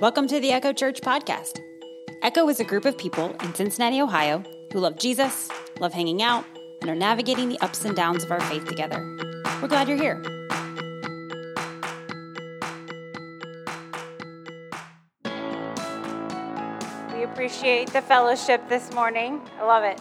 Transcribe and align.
Welcome 0.00 0.26
to 0.26 0.40
the 0.40 0.50
Echo 0.50 0.72
Church 0.72 1.00
podcast. 1.00 1.60
Echo 2.20 2.48
is 2.48 2.58
a 2.58 2.64
group 2.64 2.84
of 2.84 2.98
people 2.98 3.30
in 3.44 3.54
Cincinnati, 3.54 4.00
Ohio, 4.00 4.42
who 4.72 4.80
love 4.80 4.98
Jesus, 4.98 5.48
love 5.78 5.92
hanging 5.92 6.20
out, 6.20 6.44
and 6.80 6.90
are 6.90 6.96
navigating 6.96 7.48
the 7.48 7.60
ups 7.60 7.84
and 7.84 7.94
downs 7.94 8.24
of 8.24 8.32
our 8.32 8.40
faith 8.40 8.64
together. 8.64 8.98
We're 9.62 9.68
glad 9.68 9.88
you're 9.88 9.96
here. 9.96 10.20
We 17.14 17.22
appreciate 17.22 17.92
the 17.92 18.02
fellowship 18.02 18.68
this 18.68 18.92
morning. 18.92 19.40
I 19.60 19.64
love 19.64 19.84
it. 19.84 20.00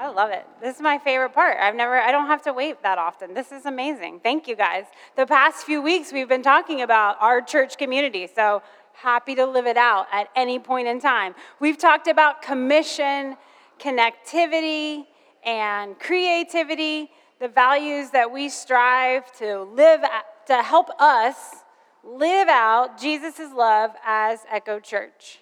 I 0.00 0.08
love 0.08 0.30
it. 0.30 0.46
This 0.62 0.76
is 0.76 0.80
my 0.80 0.96
favorite 0.96 1.34
part. 1.34 1.58
I've 1.60 1.74
never, 1.74 1.98
I 1.98 2.10
don't 2.10 2.26
have 2.26 2.40
to 2.44 2.54
wait 2.54 2.82
that 2.82 2.96
often. 2.96 3.34
This 3.34 3.52
is 3.52 3.66
amazing. 3.66 4.20
Thank 4.20 4.48
you 4.48 4.56
guys. 4.56 4.84
The 5.14 5.26
past 5.26 5.66
few 5.66 5.82
weeks, 5.82 6.10
we've 6.10 6.26
been 6.26 6.42
talking 6.42 6.80
about 6.80 7.18
our 7.20 7.42
church 7.42 7.76
community. 7.76 8.26
So 8.34 8.62
happy 8.94 9.34
to 9.34 9.44
live 9.44 9.66
it 9.66 9.76
out 9.76 10.06
at 10.10 10.30
any 10.34 10.58
point 10.58 10.88
in 10.88 11.02
time. 11.02 11.34
We've 11.60 11.76
talked 11.76 12.06
about 12.06 12.40
commission, 12.40 13.36
connectivity, 13.78 15.04
and 15.44 15.98
creativity, 15.98 17.10
the 17.38 17.48
values 17.48 18.08
that 18.12 18.32
we 18.32 18.48
strive 18.48 19.30
to 19.36 19.64
live, 19.64 20.00
to 20.46 20.62
help 20.62 20.88
us 20.98 21.36
live 22.02 22.48
out 22.48 22.98
Jesus' 22.98 23.52
love 23.54 23.90
as 24.02 24.46
Echo 24.50 24.80
Church. 24.80 25.40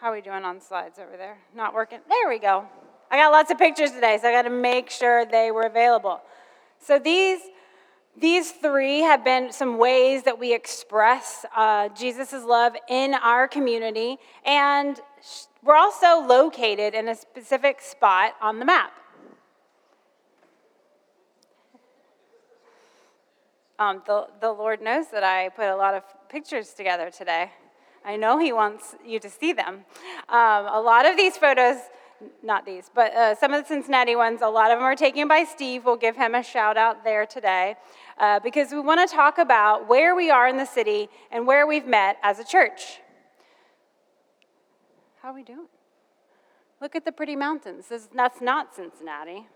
How 0.00 0.12
are 0.12 0.14
we 0.14 0.22
doing 0.22 0.44
on 0.44 0.62
slides 0.62 0.98
over 0.98 1.18
there? 1.18 1.36
Not 1.54 1.74
working? 1.74 1.98
There 2.08 2.30
we 2.30 2.38
go. 2.38 2.66
I 3.10 3.16
got 3.16 3.32
lots 3.32 3.50
of 3.50 3.56
pictures 3.56 3.92
today, 3.92 4.18
so 4.20 4.28
I 4.28 4.32
got 4.32 4.42
to 4.42 4.50
make 4.50 4.90
sure 4.90 5.24
they 5.24 5.50
were 5.50 5.62
available. 5.62 6.20
So 6.78 6.98
these, 6.98 7.40
these 8.14 8.50
three 8.50 9.00
have 9.00 9.24
been 9.24 9.50
some 9.50 9.78
ways 9.78 10.24
that 10.24 10.38
we 10.38 10.52
express 10.52 11.46
uh, 11.56 11.88
Jesus' 11.90 12.44
love 12.44 12.74
in 12.88 13.14
our 13.14 13.48
community, 13.48 14.18
and 14.44 15.00
we're 15.64 15.76
also 15.76 16.20
located 16.20 16.94
in 16.94 17.08
a 17.08 17.14
specific 17.14 17.80
spot 17.80 18.34
on 18.42 18.58
the 18.58 18.66
map. 18.66 18.92
Um, 23.78 24.02
the, 24.06 24.26
the 24.40 24.52
Lord 24.52 24.82
knows 24.82 25.06
that 25.12 25.24
I 25.24 25.48
put 25.48 25.66
a 25.66 25.76
lot 25.76 25.94
of 25.94 26.02
pictures 26.28 26.74
together 26.74 27.10
today. 27.10 27.52
I 28.04 28.16
know 28.16 28.38
He 28.38 28.52
wants 28.52 28.96
you 29.06 29.18
to 29.20 29.30
see 29.30 29.52
them. 29.54 29.84
Um, 30.28 30.66
a 30.66 30.80
lot 30.84 31.06
of 31.06 31.16
these 31.16 31.36
photos 31.38 31.76
not 32.42 32.66
these, 32.66 32.90
but 32.94 33.12
uh, 33.14 33.34
some 33.34 33.52
of 33.52 33.62
the 33.62 33.68
Cincinnati 33.68 34.16
ones, 34.16 34.40
a 34.42 34.48
lot 34.48 34.70
of 34.70 34.78
them 34.78 34.84
are 34.84 34.96
taken 34.96 35.28
by 35.28 35.44
Steve. 35.44 35.84
We'll 35.84 35.96
give 35.96 36.16
him 36.16 36.34
a 36.34 36.42
shout 36.42 36.76
out 36.76 37.04
there 37.04 37.26
today 37.26 37.76
uh, 38.18 38.40
because 38.40 38.72
we 38.72 38.80
want 38.80 39.08
to 39.08 39.14
talk 39.14 39.38
about 39.38 39.88
where 39.88 40.14
we 40.14 40.30
are 40.30 40.48
in 40.48 40.56
the 40.56 40.64
city 40.64 41.08
and 41.30 41.46
where 41.46 41.66
we've 41.66 41.86
met 41.86 42.18
as 42.22 42.38
a 42.38 42.44
church. 42.44 43.00
How 45.22 45.30
are 45.30 45.34
we 45.34 45.42
doing? 45.42 45.66
Look 46.80 46.94
at 46.94 47.04
the 47.04 47.12
pretty 47.12 47.36
mountains. 47.36 47.88
This, 47.88 48.08
that's 48.14 48.40
not 48.40 48.74
Cincinnati. 48.74 49.46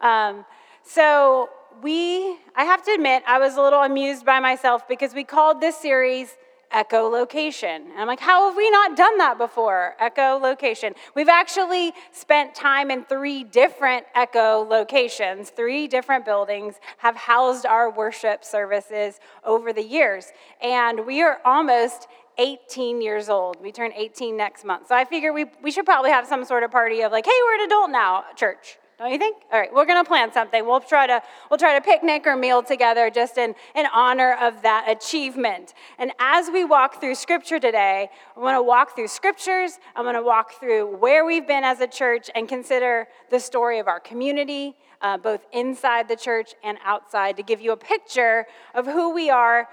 Um, 0.00 0.44
so 0.82 1.50
we, 1.82 2.36
I 2.56 2.64
have 2.64 2.82
to 2.84 2.92
admit, 2.92 3.22
I 3.26 3.38
was 3.38 3.56
a 3.56 3.62
little 3.62 3.82
amused 3.82 4.24
by 4.24 4.40
myself 4.40 4.88
because 4.88 5.14
we 5.14 5.24
called 5.24 5.60
this 5.60 5.76
series 5.76 6.36
echolocation. 6.72 7.76
And 7.90 7.98
I'm 7.98 8.06
like, 8.06 8.20
how 8.20 8.48
have 8.48 8.56
we 8.56 8.70
not 8.70 8.96
done 8.96 9.18
that 9.18 9.38
before? 9.38 9.94
Echolocation. 10.00 10.94
We've 11.14 11.28
actually 11.28 11.92
spent 12.12 12.54
time 12.54 12.90
in 12.90 13.04
three 13.04 13.44
different 13.44 14.06
echo 14.14 14.66
locations, 14.68 15.50
three 15.50 15.86
different 15.86 16.24
buildings 16.24 16.76
have 16.98 17.16
housed 17.16 17.66
our 17.66 17.90
worship 17.90 18.44
services 18.44 19.20
over 19.44 19.72
the 19.72 19.84
years. 19.84 20.32
And 20.60 21.06
we 21.06 21.22
are 21.22 21.40
almost 21.44 22.08
18 22.38 23.02
years 23.02 23.28
old. 23.28 23.60
We 23.60 23.72
turn 23.72 23.92
18 23.94 24.36
next 24.36 24.64
month. 24.64 24.88
So 24.88 24.94
I 24.94 25.04
figure 25.04 25.32
we, 25.32 25.46
we 25.62 25.70
should 25.70 25.84
probably 25.84 26.10
have 26.10 26.26
some 26.26 26.44
sort 26.44 26.62
of 26.62 26.70
party 26.70 27.02
of 27.02 27.12
like, 27.12 27.26
hey, 27.26 27.32
we're 27.46 27.54
an 27.56 27.66
adult 27.66 27.90
now, 27.90 28.24
church. 28.36 28.78
Don't 29.02 29.10
you 29.10 29.18
think? 29.18 29.38
All 29.52 29.58
right, 29.58 29.74
we're 29.74 29.84
going 29.84 30.00
to 30.00 30.06
plan 30.06 30.32
something. 30.32 30.64
We'll 30.64 30.78
try 30.78 31.08
to 31.08 31.20
we'll 31.50 31.58
try 31.58 31.76
to 31.76 31.84
picnic 31.84 32.24
or 32.24 32.36
meal 32.36 32.62
together 32.62 33.10
just 33.10 33.36
in, 33.36 33.56
in 33.74 33.86
honor 33.92 34.36
of 34.40 34.62
that 34.62 34.88
achievement. 34.88 35.74
And 35.98 36.12
as 36.20 36.50
we 36.52 36.64
walk 36.64 37.00
through 37.00 37.16
scripture 37.16 37.58
today, 37.58 38.10
I'm 38.36 38.42
going 38.42 38.54
to 38.54 38.62
walk 38.62 38.94
through 38.94 39.08
scriptures. 39.08 39.80
I'm 39.96 40.04
going 40.04 40.14
to 40.14 40.22
walk 40.22 40.60
through 40.60 40.98
where 40.98 41.24
we've 41.24 41.48
been 41.48 41.64
as 41.64 41.80
a 41.80 41.88
church 41.88 42.30
and 42.36 42.48
consider 42.48 43.08
the 43.28 43.40
story 43.40 43.80
of 43.80 43.88
our 43.88 43.98
community, 43.98 44.76
uh, 45.00 45.18
both 45.18 45.46
inside 45.52 46.06
the 46.06 46.14
church 46.14 46.54
and 46.62 46.78
outside, 46.84 47.36
to 47.38 47.42
give 47.42 47.60
you 47.60 47.72
a 47.72 47.76
picture 47.76 48.46
of 48.72 48.86
who 48.86 49.12
we 49.12 49.30
are 49.30 49.68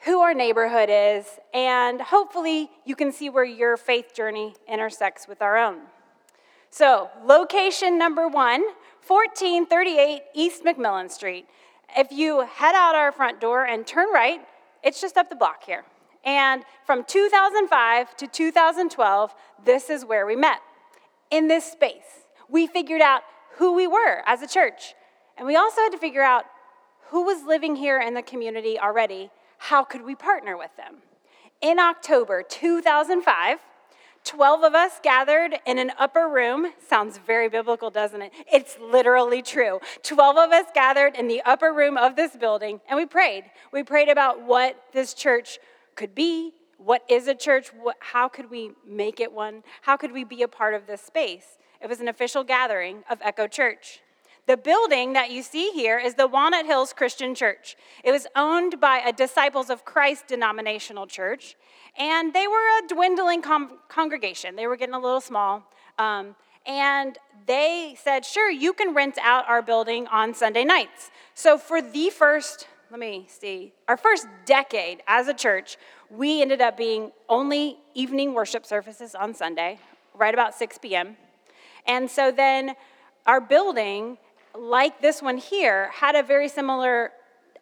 who 0.00 0.20
our 0.20 0.34
neighborhood 0.34 0.88
is, 0.90 1.26
and 1.52 2.00
hopefully 2.00 2.70
you 2.84 2.94
can 2.94 3.10
see 3.10 3.28
where 3.30 3.44
your 3.44 3.76
faith 3.76 4.14
journey 4.14 4.54
intersects 4.68 5.26
with 5.26 5.42
our 5.42 5.56
own. 5.56 5.80
So, 6.70 7.10
location 7.24 7.98
number 7.98 8.28
one 8.28 8.62
1438 9.06 10.22
East 10.34 10.64
McMillan 10.64 11.10
Street. 11.10 11.46
If 11.96 12.12
you 12.12 12.40
head 12.40 12.74
out 12.74 12.94
our 12.94 13.10
front 13.10 13.40
door 13.40 13.64
and 13.64 13.86
turn 13.86 14.08
right, 14.12 14.40
it's 14.82 15.00
just 15.00 15.16
up 15.16 15.30
the 15.30 15.36
block 15.36 15.64
here. 15.64 15.84
And 16.24 16.64
from 16.84 17.04
2005 17.04 18.16
to 18.16 18.26
2012, 18.26 19.34
this 19.64 19.88
is 19.88 20.04
where 20.04 20.26
we 20.26 20.36
met. 20.36 20.60
In 21.30 21.48
this 21.48 21.64
space, 21.64 22.26
we 22.48 22.66
figured 22.66 23.00
out 23.00 23.22
who 23.56 23.74
we 23.74 23.86
were 23.86 24.22
as 24.26 24.42
a 24.42 24.46
church. 24.46 24.94
And 25.38 25.46
we 25.46 25.56
also 25.56 25.80
had 25.80 25.92
to 25.92 25.98
figure 25.98 26.22
out 26.22 26.44
who 27.08 27.24
was 27.24 27.44
living 27.46 27.76
here 27.76 27.98
in 27.98 28.12
the 28.12 28.22
community 28.22 28.78
already. 28.78 29.30
How 29.56 29.84
could 29.84 30.02
we 30.02 30.14
partner 30.14 30.56
with 30.56 30.76
them? 30.76 30.96
In 31.60 31.78
October 31.78 32.42
2005, 32.42 33.58
12 34.28 34.62
of 34.62 34.74
us 34.74 35.00
gathered 35.02 35.54
in 35.64 35.78
an 35.78 35.90
upper 35.98 36.28
room. 36.28 36.66
Sounds 36.86 37.16
very 37.16 37.48
biblical, 37.48 37.88
doesn't 37.88 38.20
it? 38.20 38.30
It's 38.52 38.76
literally 38.78 39.40
true. 39.40 39.80
12 40.02 40.36
of 40.36 40.50
us 40.52 40.66
gathered 40.74 41.16
in 41.16 41.28
the 41.28 41.40
upper 41.46 41.72
room 41.72 41.96
of 41.96 42.14
this 42.14 42.36
building 42.36 42.82
and 42.90 42.98
we 42.98 43.06
prayed. 43.06 43.44
We 43.72 43.82
prayed 43.82 44.10
about 44.10 44.42
what 44.42 44.84
this 44.92 45.14
church 45.14 45.58
could 45.94 46.14
be. 46.14 46.52
What 46.76 47.04
is 47.08 47.26
a 47.26 47.34
church? 47.34 47.70
how 48.00 48.28
could 48.28 48.50
we 48.50 48.72
make 48.86 49.18
it 49.18 49.32
one? 49.32 49.62
How 49.80 49.96
could 49.96 50.12
we 50.12 50.24
be 50.24 50.42
a 50.42 50.48
part 50.48 50.74
of 50.74 50.86
this 50.86 51.00
space? 51.00 51.56
It 51.80 51.88
was 51.88 52.00
an 52.00 52.08
official 52.08 52.44
gathering 52.44 53.04
of 53.08 53.20
Echo 53.22 53.46
Church. 53.46 54.00
The 54.48 54.56
building 54.56 55.12
that 55.12 55.30
you 55.30 55.42
see 55.42 55.72
here 55.72 55.98
is 55.98 56.14
the 56.14 56.26
Walnut 56.26 56.64
Hills 56.64 56.94
Christian 56.94 57.34
Church. 57.34 57.76
It 58.02 58.12
was 58.12 58.26
owned 58.34 58.80
by 58.80 58.96
a 58.96 59.12
Disciples 59.12 59.68
of 59.68 59.84
Christ 59.84 60.26
denominational 60.26 61.06
church, 61.06 61.54
and 61.98 62.32
they 62.32 62.46
were 62.46 62.78
a 62.78 62.88
dwindling 62.88 63.42
com- 63.42 63.72
congregation. 63.90 64.56
They 64.56 64.66
were 64.66 64.76
getting 64.76 64.94
a 64.94 64.98
little 64.98 65.20
small. 65.20 65.70
Um, 65.98 66.34
and 66.64 67.18
they 67.46 67.94
said, 68.02 68.24
sure, 68.24 68.50
you 68.50 68.72
can 68.72 68.94
rent 68.94 69.18
out 69.22 69.46
our 69.46 69.60
building 69.60 70.06
on 70.06 70.32
Sunday 70.32 70.64
nights. 70.64 71.10
So 71.34 71.58
for 71.58 71.82
the 71.82 72.08
first, 72.08 72.68
let 72.90 72.98
me 72.98 73.26
see, 73.28 73.74
our 73.86 73.98
first 73.98 74.26
decade 74.46 75.02
as 75.06 75.28
a 75.28 75.34
church, 75.34 75.76
we 76.08 76.40
ended 76.40 76.62
up 76.62 76.78
being 76.78 77.12
only 77.28 77.76
evening 77.92 78.32
worship 78.32 78.64
services 78.64 79.14
on 79.14 79.34
Sunday, 79.34 79.78
right 80.14 80.32
about 80.32 80.54
6 80.54 80.78
p.m. 80.78 81.18
And 81.86 82.10
so 82.10 82.32
then 82.32 82.76
our 83.26 83.42
building 83.42 84.16
like 84.58 85.00
this 85.00 85.22
one 85.22 85.38
here, 85.38 85.90
had 85.92 86.14
a 86.14 86.22
very 86.22 86.48
similar 86.48 87.12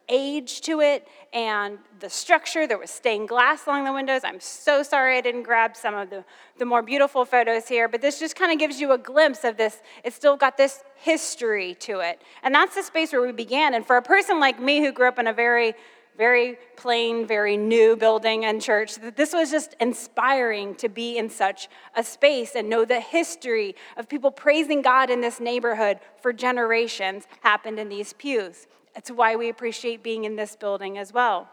age 0.09 0.61
to 0.63 0.81
it 0.81 1.07
and 1.33 1.79
the 2.01 2.09
structure. 2.09 2.67
There 2.67 2.79
was 2.79 2.91
stained 2.91 3.29
glass 3.29 3.67
along 3.67 3.85
the 3.85 3.93
windows. 3.93 4.23
I'm 4.25 4.41
so 4.41 4.83
sorry 4.83 5.19
I 5.19 5.21
didn't 5.21 5.43
grab 5.43 5.77
some 5.77 5.95
of 5.95 6.11
the, 6.11 6.25
the 6.59 6.65
more 6.65 6.83
beautiful 6.83 7.25
photos 7.25 7.69
here, 7.69 7.89
but 7.89 8.01
this 8.01 8.19
just 8.19 8.37
kind 8.37 8.53
of 8.53 8.59
gives 8.59 8.81
you 8.81 8.93
a 8.93 8.99
glimpse 8.99 9.45
of 9.45 9.57
this. 9.57 9.83
It's 10.05 10.17
still 10.17 10.37
got 10.37 10.57
this 10.57 10.83
history 10.97 11.75
to 11.81 12.01
it. 12.01 12.23
And 12.43 12.55
that's 12.55 12.75
the 12.75 12.83
space 12.83 13.13
where 13.13 13.23
we 13.23 13.33
began. 13.33 13.75
And 13.75 13.87
for 13.87 13.97
a 13.97 14.03
person 14.03 14.39
like 14.39 14.61
me 14.61 14.81
who 14.81 14.93
grew 14.93 15.09
up 15.09 15.19
in 15.19 15.27
a 15.27 15.33
very 15.33 15.75
very 16.17 16.59
plain, 16.77 17.27
very 17.27 17.57
new 17.57 17.97
building 17.97 18.45
and 18.45 18.61
church. 18.63 18.97
that 18.97 19.17
This 19.17 19.33
was 19.33 19.51
just 19.51 19.75
inspiring 19.81 20.75
to 20.77 20.89
be 20.89 21.19
in 21.19 21.29
such 21.29 21.69
a 21.95 22.03
space 22.03 22.55
and 22.55 22.69
know 22.69 22.85
the 22.85 23.01
history 23.01 23.75
of 23.97 24.09
people 24.09 24.31
praising 24.31 24.83
God 24.83 25.11
in 25.11 25.21
this 25.21 25.41
neighborhood 25.41 25.99
for 26.21 26.33
generations 26.33 27.27
happened 27.41 27.79
in 27.79 27.89
these 27.89 28.13
pews. 28.13 28.67
It's 28.95 29.11
why 29.11 29.37
we 29.37 29.49
appreciate 29.49 30.03
being 30.03 30.25
in 30.25 30.37
this 30.37 30.57
building 30.57 30.97
as 30.97 31.13
well. 31.13 31.49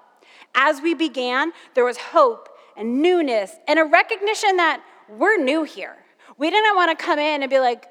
As 0.56 0.82
we 0.82 0.94
began, 0.94 1.52
there 1.74 1.86
was 1.86 1.98
hope 1.98 2.50
and 2.78 3.02
newness 3.02 3.52
and 3.68 3.78
a 3.78 3.84
recognition 3.84 4.58
that 4.58 4.82
we're 5.10 5.38
new 5.38 5.64
here. 5.64 5.98
We 6.38 6.50
didn't 6.50 6.76
want 6.76 6.98
to 6.98 7.06
come 7.06 7.20
in 7.20 7.44
and 7.44 7.50
be 7.50 7.60
like, 7.60 7.88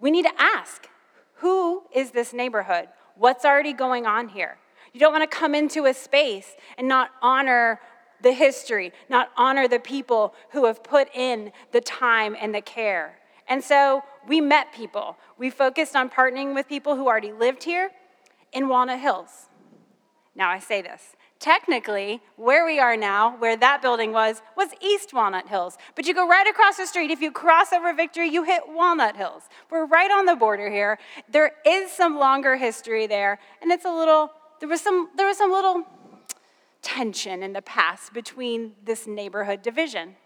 we 0.00 0.10
need 0.10 0.24
to 0.24 0.32
ask, 0.38 0.88
who 1.34 1.84
is 1.94 2.10
this 2.10 2.32
neighborhood? 2.32 2.88
What's 3.14 3.44
already 3.44 3.72
going 3.72 4.06
on 4.06 4.28
here? 4.28 4.58
You 4.96 5.00
don't 5.00 5.12
want 5.12 5.30
to 5.30 5.36
come 5.36 5.54
into 5.54 5.84
a 5.84 5.92
space 5.92 6.56
and 6.78 6.88
not 6.88 7.10
honor 7.20 7.82
the 8.22 8.32
history, 8.32 8.94
not 9.10 9.28
honor 9.36 9.68
the 9.68 9.78
people 9.78 10.32
who 10.52 10.64
have 10.64 10.82
put 10.82 11.14
in 11.14 11.52
the 11.72 11.82
time 11.82 12.34
and 12.40 12.54
the 12.54 12.62
care. 12.62 13.18
And 13.46 13.62
so 13.62 14.04
we 14.26 14.40
met 14.40 14.72
people. 14.72 15.18
We 15.36 15.50
focused 15.50 15.96
on 15.96 16.08
partnering 16.08 16.54
with 16.54 16.66
people 16.66 16.96
who 16.96 17.08
already 17.08 17.30
lived 17.30 17.64
here 17.64 17.90
in 18.54 18.68
Walnut 18.68 18.98
Hills. 18.98 19.50
Now 20.34 20.48
I 20.48 20.60
say 20.60 20.80
this 20.80 21.14
Technically, 21.40 22.22
where 22.36 22.64
we 22.64 22.78
are 22.78 22.96
now, 22.96 23.36
where 23.36 23.54
that 23.58 23.82
building 23.82 24.12
was, 24.12 24.40
was 24.56 24.70
East 24.80 25.12
Walnut 25.12 25.46
Hills. 25.46 25.76
But 25.94 26.06
you 26.06 26.14
go 26.14 26.26
right 26.26 26.48
across 26.48 26.78
the 26.78 26.86
street. 26.86 27.10
If 27.10 27.20
you 27.20 27.30
cross 27.30 27.70
over 27.74 27.92
Victory, 27.92 28.28
you 28.30 28.44
hit 28.44 28.62
Walnut 28.66 29.14
Hills. 29.14 29.42
We're 29.68 29.84
right 29.84 30.10
on 30.10 30.24
the 30.24 30.36
border 30.36 30.70
here. 30.70 30.98
There 31.28 31.52
is 31.66 31.90
some 31.90 32.16
longer 32.18 32.56
history 32.56 33.06
there, 33.06 33.38
and 33.60 33.70
it's 33.70 33.84
a 33.84 33.94
little, 33.94 34.30
there 34.60 34.68
was 34.68 34.80
some, 34.80 35.10
there 35.16 35.26
was 35.26 35.36
some 35.36 35.50
little 35.50 35.84
tension 36.82 37.42
in 37.42 37.52
the 37.52 37.62
past 37.62 38.12
between 38.12 38.72
this 38.84 39.06
neighborhood 39.06 39.62
division. 39.62 40.16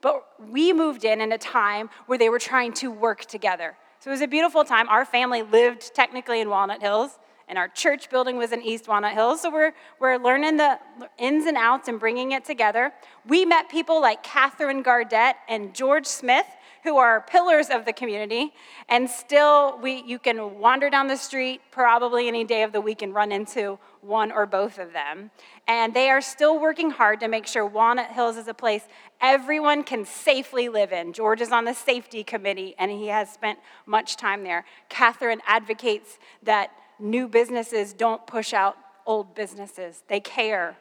But 0.00 0.26
we 0.50 0.72
moved 0.72 1.04
in 1.04 1.20
in 1.20 1.32
a 1.32 1.38
time 1.38 1.90
where 2.06 2.18
they 2.18 2.28
were 2.28 2.38
trying 2.38 2.72
to 2.74 2.90
work 2.90 3.24
together. 3.24 3.76
So 4.00 4.10
it 4.10 4.14
was 4.14 4.20
a 4.20 4.26
beautiful 4.26 4.64
time. 4.64 4.88
Our 4.88 5.04
family 5.04 5.42
lived 5.42 5.94
technically 5.94 6.40
in 6.40 6.48
Walnut 6.48 6.80
Hills 6.80 7.18
and 7.48 7.58
our 7.58 7.68
church 7.68 8.10
building 8.10 8.36
was 8.36 8.50
in 8.50 8.62
East 8.62 8.88
Walnut 8.88 9.12
Hills. 9.12 9.42
So 9.42 9.50
we're, 9.50 9.72
we're 10.00 10.16
learning 10.16 10.56
the 10.56 10.78
ins 11.18 11.46
and 11.46 11.56
outs 11.56 11.86
and 11.86 12.00
bringing 12.00 12.32
it 12.32 12.44
together. 12.44 12.92
We 13.26 13.44
met 13.44 13.68
people 13.68 14.00
like 14.00 14.22
Catherine 14.22 14.82
Gardette 14.82 15.36
and 15.48 15.74
George 15.74 16.06
Smith, 16.06 16.46
who 16.82 16.96
are 16.96 17.20
pillars 17.20 17.68
of 17.70 17.84
the 17.84 17.92
community. 17.92 18.52
And 18.88 19.08
still, 19.08 19.78
we, 19.80 20.02
you 20.02 20.18
can 20.18 20.58
wander 20.58 20.90
down 20.90 21.06
the 21.06 21.16
street 21.16 21.60
probably 21.70 22.28
any 22.28 22.44
day 22.44 22.62
of 22.62 22.72
the 22.72 22.80
week 22.80 23.02
and 23.02 23.14
run 23.14 23.30
into 23.30 23.78
one 24.00 24.32
or 24.32 24.46
both 24.46 24.78
of 24.78 24.92
them. 24.92 25.30
And 25.68 25.94
they 25.94 26.10
are 26.10 26.20
still 26.20 26.58
working 26.58 26.90
hard 26.90 27.20
to 27.20 27.28
make 27.28 27.46
sure 27.46 27.64
Walnut 27.64 28.10
Hills 28.10 28.36
is 28.36 28.48
a 28.48 28.54
place 28.54 28.82
everyone 29.20 29.84
can 29.84 30.04
safely 30.04 30.68
live 30.68 30.92
in. 30.92 31.12
George 31.12 31.40
is 31.40 31.52
on 31.52 31.64
the 31.64 31.74
safety 31.74 32.24
committee, 32.24 32.74
and 32.78 32.90
he 32.90 33.06
has 33.06 33.32
spent 33.32 33.60
much 33.86 34.16
time 34.16 34.42
there. 34.42 34.64
Catherine 34.88 35.40
advocates 35.46 36.18
that 36.42 36.72
new 36.98 37.28
businesses 37.28 37.92
don't 37.92 38.26
push 38.26 38.52
out 38.52 38.76
old 39.06 39.34
businesses, 39.34 40.02
they 40.08 40.20
care. 40.20 40.76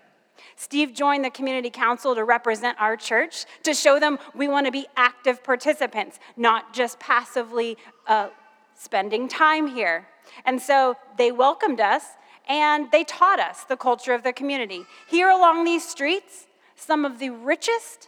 Steve 0.56 0.94
joined 0.94 1.24
the 1.26 1.30
community 1.30 1.70
council 1.70 2.16
to 2.16 2.24
represent 2.24 2.80
our 2.80 2.96
church, 2.96 3.46
to 3.64 3.74
show 3.74 4.00
them 4.00 4.18
we 4.36 4.48
want 4.48 4.66
to 4.66 4.72
be 4.72 4.86
active 4.96 5.44
participants, 5.44 6.20
not 6.38 6.74
just 6.74 7.00
passively 7.00 7.78
uh, 8.08 8.30
spending 8.74 9.28
time 9.28 9.68
here. 9.68 10.08
And 10.46 10.62
so 10.62 10.96
they 11.18 11.32
welcomed 11.32 11.80
us 11.80 12.04
and 12.48 12.92
they 12.92 13.04
taught 13.04 13.40
us 13.40 13.64
the 13.64 13.78
culture 13.78 14.14
of 14.14 14.24
the 14.24 14.34
community. 14.34 14.86
Here 15.08 15.30
along 15.30 15.64
these 15.64 15.88
streets, 15.88 16.48
some 16.76 17.06
of 17.06 17.20
the 17.20 17.30
richest 17.30 18.08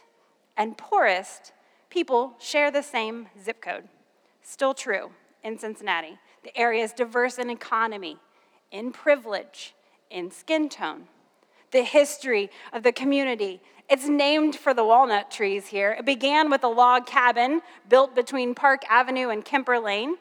and 0.56 0.76
poorest 0.76 1.52
people 1.90 2.34
share 2.40 2.70
the 2.70 2.82
same 2.82 3.28
zip 3.42 3.62
code. 3.62 3.84
Still 4.42 4.74
true 4.74 5.10
in 5.42 5.58
Cincinnati. 5.58 6.18
The 6.42 6.56
area 6.58 6.84
is 6.84 6.92
diverse 6.92 7.38
in 7.38 7.50
economy, 7.50 8.18
in 8.70 8.92
privilege, 8.92 9.74
in 10.10 10.30
skin 10.30 10.68
tone. 10.68 11.04
The 11.74 11.82
history 11.82 12.50
of 12.72 12.84
the 12.84 12.92
community, 12.92 13.60
it's 13.90 14.06
named 14.06 14.54
for 14.54 14.72
the 14.72 14.84
walnut 14.84 15.28
trees 15.28 15.66
here. 15.66 15.90
It 15.98 16.04
began 16.06 16.48
with 16.48 16.62
a 16.62 16.68
log 16.68 17.04
cabin 17.04 17.62
built 17.88 18.14
between 18.14 18.54
Park 18.54 18.84
Avenue 18.88 19.30
and 19.30 19.44
Kemper 19.44 19.80
Lane, 19.80 20.16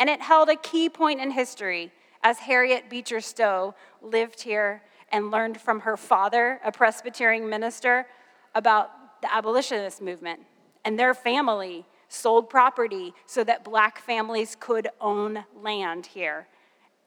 and 0.00 0.08
it 0.08 0.22
held 0.22 0.48
a 0.48 0.56
key 0.56 0.88
point 0.88 1.20
in 1.20 1.30
history 1.30 1.92
as 2.22 2.38
Harriet 2.38 2.88
Beecher 2.88 3.20
Stowe 3.20 3.74
lived 4.00 4.40
here 4.40 4.80
and 5.12 5.30
learned 5.30 5.60
from 5.60 5.80
her 5.80 5.98
father, 5.98 6.58
a 6.64 6.72
Presbyterian 6.72 7.50
minister, 7.50 8.06
about 8.54 9.20
the 9.20 9.30
abolitionist 9.30 10.00
movement 10.00 10.40
and 10.86 10.98
their 10.98 11.12
family 11.12 11.84
sold 12.08 12.48
property 12.48 13.12
so 13.26 13.44
that 13.44 13.62
black 13.62 13.98
families 13.98 14.56
could 14.58 14.88
own 15.02 15.44
land 15.54 16.06
here. 16.06 16.48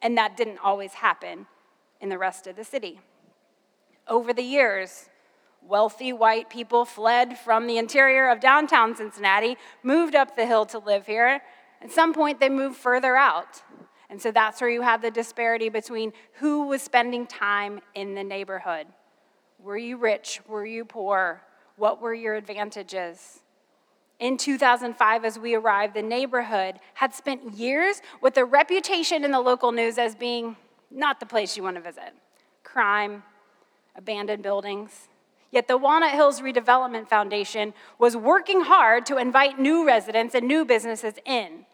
And 0.03 0.15
that 0.19 0.37
didn't 0.37 0.59
always 0.59 0.93
happen 0.93 1.47
in 1.99 2.09
the 2.09 2.17
rest 2.19 2.45
of 2.45 2.55
the 2.55 2.63
city. 2.63 2.99
Over 4.09 4.33
the 4.33 4.43
years, 4.43 5.09
wealthy 5.61 6.13
white 6.13 6.49
people 6.49 6.85
fled 6.85 7.37
from 7.37 7.67
the 7.67 7.77
interior 7.77 8.29
of 8.29 8.39
downtown 8.39 8.95
Cincinnati, 8.95 9.57
moved 9.83 10.15
up 10.15 10.35
the 10.35 10.45
hill 10.45 10.65
to 10.67 10.79
live 10.79 11.05
here. 11.05 11.41
At 11.81 11.91
some 11.91 12.13
point, 12.13 12.39
they 12.39 12.49
moved 12.49 12.77
further 12.77 13.15
out. 13.15 13.61
And 14.09 14.21
so 14.21 14.31
that's 14.31 14.61
where 14.61 14.69
you 14.69 14.81
have 14.81 15.01
the 15.01 15.11
disparity 15.11 15.69
between 15.69 16.13
who 16.35 16.67
was 16.67 16.81
spending 16.81 17.27
time 17.27 17.81
in 17.93 18.15
the 18.15 18.23
neighborhood. 18.23 18.87
Were 19.59 19.77
you 19.77 19.97
rich? 19.97 20.39
Were 20.47 20.65
you 20.65 20.85
poor? 20.85 21.41
What 21.75 22.01
were 22.01 22.13
your 22.13 22.35
advantages? 22.35 23.41
In 24.19 24.37
2005, 24.37 25.25
as 25.25 25.37
we 25.37 25.53
arrived, 25.55 25.93
the 25.93 26.01
neighborhood 26.01 26.79
had 26.95 27.13
spent 27.13 27.53
years 27.53 28.01
with 28.21 28.37
a 28.37 28.45
reputation 28.45 29.23
in 29.23 29.31
the 29.31 29.39
local 29.39 29.71
news 29.71 29.97
as 29.97 30.15
being 30.15 30.55
not 30.89 31.19
the 31.19 31.25
place 31.25 31.57
you 31.57 31.63
want 31.63 31.75
to 31.75 31.81
visit 31.81 32.13
crime, 32.63 33.23
abandoned 33.97 34.43
buildings. 34.43 35.07
Yet 35.51 35.67
the 35.67 35.77
Walnut 35.77 36.11
Hills 36.11 36.41
Redevelopment 36.41 37.07
Foundation 37.07 37.73
was 37.97 38.15
working 38.15 38.61
hard 38.61 39.05
to 39.07 39.17
invite 39.17 39.59
new 39.59 39.85
residents 39.85 40.35
and 40.35 40.47
new 40.47 40.65
businesses 40.65 41.15
in. 41.25 41.65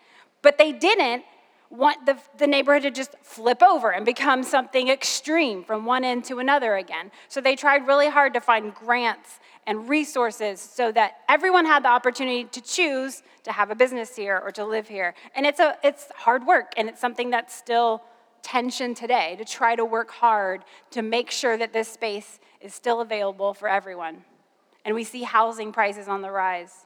But 0.41 0.57
they 0.57 0.71
didn't 0.71 1.23
want 1.69 2.05
the, 2.05 2.17
the 2.37 2.45
neighborhood 2.45 2.83
to 2.83 2.91
just 2.91 3.15
flip 3.23 3.63
over 3.63 3.91
and 3.91 4.05
become 4.05 4.43
something 4.43 4.89
extreme 4.89 5.63
from 5.63 5.85
one 5.85 6.03
end 6.03 6.23
to 6.25 6.37
another 6.37 6.75
again. 6.75 7.11
So 7.29 7.41
they 7.41 7.55
tried 7.55 7.87
really 7.87 8.09
hard 8.09 8.33
to 8.35 8.39
find 8.39 8.75
grants 8.75 9.39
and 9.65 9.89
resources 9.89 10.61
so 10.61 10.91
that 10.91 11.13
everyone 11.27 11.65
had 11.65 11.83
the 11.83 11.89
opportunity 11.89 12.43
to 12.43 12.61
choose 12.61 13.23
to 13.43 13.51
have 13.51 13.71
a 13.71 13.75
business 13.75 14.15
here 14.15 14.39
or 14.43 14.51
to 14.51 14.63
live 14.63 14.87
here. 14.87 15.15
And 15.35 15.47
it's, 15.47 15.59
a, 15.59 15.77
it's 15.83 16.11
hard 16.15 16.45
work, 16.45 16.73
and 16.77 16.87
it's 16.89 17.01
something 17.01 17.31
that's 17.31 17.55
still 17.55 18.03
tension 18.43 18.93
today 18.93 19.35
to 19.37 19.45
try 19.45 19.75
to 19.75 19.83
work 19.83 20.11
hard 20.11 20.63
to 20.91 21.01
make 21.01 21.31
sure 21.31 21.57
that 21.57 21.73
this 21.73 21.87
space 21.87 22.39
is 22.61 22.73
still 22.73 23.01
available 23.01 23.53
for 23.53 23.67
everyone. 23.67 24.23
And 24.85 24.93
we 24.93 25.03
see 25.03 25.23
housing 25.23 25.71
prices 25.71 26.07
on 26.07 26.21
the 26.21 26.29
rise. 26.29 26.85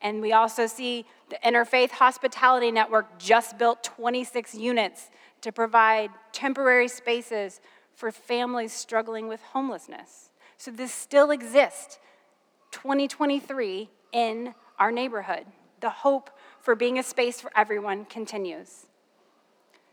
And 0.00 0.20
we 0.20 0.32
also 0.32 0.66
see 0.66 1.04
the 1.28 1.38
Interfaith 1.44 1.90
Hospitality 1.90 2.70
Network 2.70 3.18
just 3.18 3.58
built 3.58 3.82
26 3.84 4.54
units 4.54 5.10
to 5.42 5.52
provide 5.52 6.10
temporary 6.32 6.88
spaces 6.88 7.60
for 7.94 8.10
families 8.10 8.72
struggling 8.72 9.28
with 9.28 9.42
homelessness. 9.42 10.30
So 10.56 10.70
this 10.70 10.92
still 10.92 11.30
exists, 11.30 11.98
2023, 12.70 13.90
in 14.12 14.54
our 14.78 14.90
neighborhood. 14.90 15.46
The 15.80 15.90
hope 15.90 16.30
for 16.60 16.74
being 16.74 16.98
a 16.98 17.02
space 17.02 17.40
for 17.40 17.50
everyone 17.56 18.04
continues. 18.04 18.87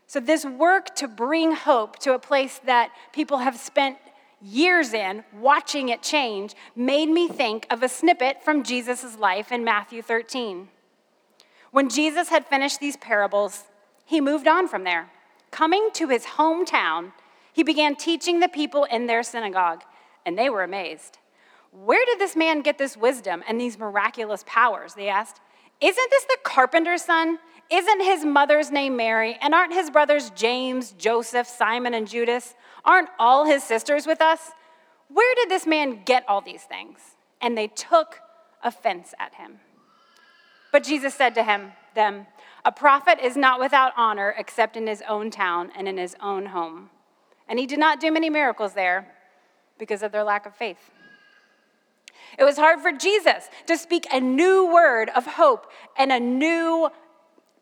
So, 0.06 0.20
this 0.20 0.44
work 0.44 0.94
to 0.96 1.08
bring 1.08 1.52
hope 1.52 1.98
to 2.00 2.14
a 2.14 2.18
place 2.18 2.60
that 2.64 2.90
people 3.12 3.38
have 3.38 3.58
spent 3.58 3.98
years 4.40 4.92
in, 4.92 5.24
watching 5.34 5.88
it 5.88 6.02
change, 6.02 6.54
made 6.76 7.08
me 7.08 7.26
think 7.28 7.66
of 7.70 7.82
a 7.82 7.88
snippet 7.88 8.42
from 8.44 8.62
Jesus' 8.62 9.18
life 9.18 9.50
in 9.50 9.64
Matthew 9.64 10.02
13. 10.02 10.68
When 11.72 11.88
Jesus 11.88 12.28
had 12.28 12.46
finished 12.46 12.78
these 12.78 12.96
parables, 12.96 13.64
he 14.04 14.20
moved 14.20 14.46
on 14.46 14.68
from 14.68 14.84
there. 14.84 15.10
Coming 15.50 15.88
to 15.94 16.08
his 16.08 16.24
hometown, 16.24 17.12
he 17.52 17.64
began 17.64 17.96
teaching 17.96 18.38
the 18.38 18.48
people 18.48 18.84
in 18.84 19.06
their 19.06 19.22
synagogue, 19.22 19.82
and 20.24 20.38
they 20.38 20.48
were 20.48 20.62
amazed. 20.62 21.18
Where 21.72 22.04
did 22.06 22.20
this 22.20 22.36
man 22.36 22.62
get 22.62 22.78
this 22.78 22.96
wisdom 22.96 23.42
and 23.48 23.60
these 23.60 23.78
miraculous 23.78 24.44
powers? 24.46 24.94
They 24.94 25.08
asked. 25.08 25.40
Isn't 25.80 26.10
this 26.10 26.24
the 26.24 26.38
carpenter's 26.42 27.02
son? 27.02 27.38
Isn't 27.70 28.02
his 28.02 28.24
mother's 28.24 28.70
name 28.70 28.96
Mary? 28.96 29.38
And 29.40 29.54
aren't 29.54 29.72
his 29.72 29.90
brothers 29.90 30.30
James, 30.30 30.92
Joseph, 30.92 31.46
Simon, 31.46 31.94
and 31.94 32.06
Judas? 32.06 32.54
Aren't 32.84 33.08
all 33.18 33.44
his 33.44 33.64
sisters 33.64 34.06
with 34.06 34.20
us? 34.20 34.52
Where 35.08 35.34
did 35.34 35.48
this 35.48 35.66
man 35.66 36.02
get 36.04 36.24
all 36.28 36.40
these 36.40 36.62
things? 36.62 36.98
And 37.40 37.56
they 37.56 37.68
took 37.68 38.20
offense 38.62 39.14
at 39.18 39.34
him. 39.34 39.60
But 40.72 40.84
Jesus 40.84 41.14
said 41.14 41.34
to 41.34 41.42
him, 41.42 41.72
them, 41.96 42.28
A 42.64 42.70
prophet 42.70 43.18
is 43.20 43.36
not 43.36 43.58
without 43.58 43.92
honor 43.96 44.32
except 44.38 44.76
in 44.76 44.86
his 44.86 45.02
own 45.08 45.32
town 45.32 45.72
and 45.76 45.88
in 45.88 45.96
his 45.96 46.14
own 46.20 46.46
home. 46.46 46.90
And 47.48 47.58
he 47.58 47.66
did 47.66 47.80
not 47.80 47.98
do 47.98 48.12
many 48.12 48.30
miracles 48.30 48.74
there 48.74 49.12
because 49.78 50.04
of 50.04 50.12
their 50.12 50.22
lack 50.22 50.46
of 50.46 50.54
faith. 50.54 50.90
It 52.38 52.44
was 52.44 52.56
hard 52.56 52.80
for 52.80 52.92
Jesus 52.92 53.48
to 53.66 53.76
speak 53.76 54.06
a 54.12 54.20
new 54.20 54.72
word 54.72 55.10
of 55.10 55.26
hope 55.26 55.70
and 55.96 56.12
a 56.12 56.20
new 56.20 56.90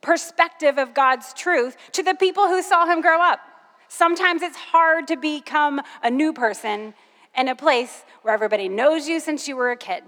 perspective 0.05 0.79
of 0.79 0.95
God's 0.95 1.33
truth 1.33 1.77
to 1.93 2.03
the 2.03 2.15
people 2.15 2.47
who 2.47 2.63
saw 2.63 2.87
him 2.87 3.01
grow 3.01 3.21
up. 3.21 3.41
Sometimes 3.89 4.43
it's 4.43 4.57
hard 4.57 5.09
to 5.09 5.17
become 5.17 5.81
a 6.03 6.11
new 6.11 6.33
person 6.33 6.95
in 7.37 7.49
a 7.49 7.57
place 7.57 8.05
where 8.23 8.35
everybody 8.35 8.69
knows 8.69 9.09
you 9.09 9.19
since 9.19 9.49
you 9.49 9.57
were 9.57 9.71
a 9.71 9.77
kid. 9.77 10.05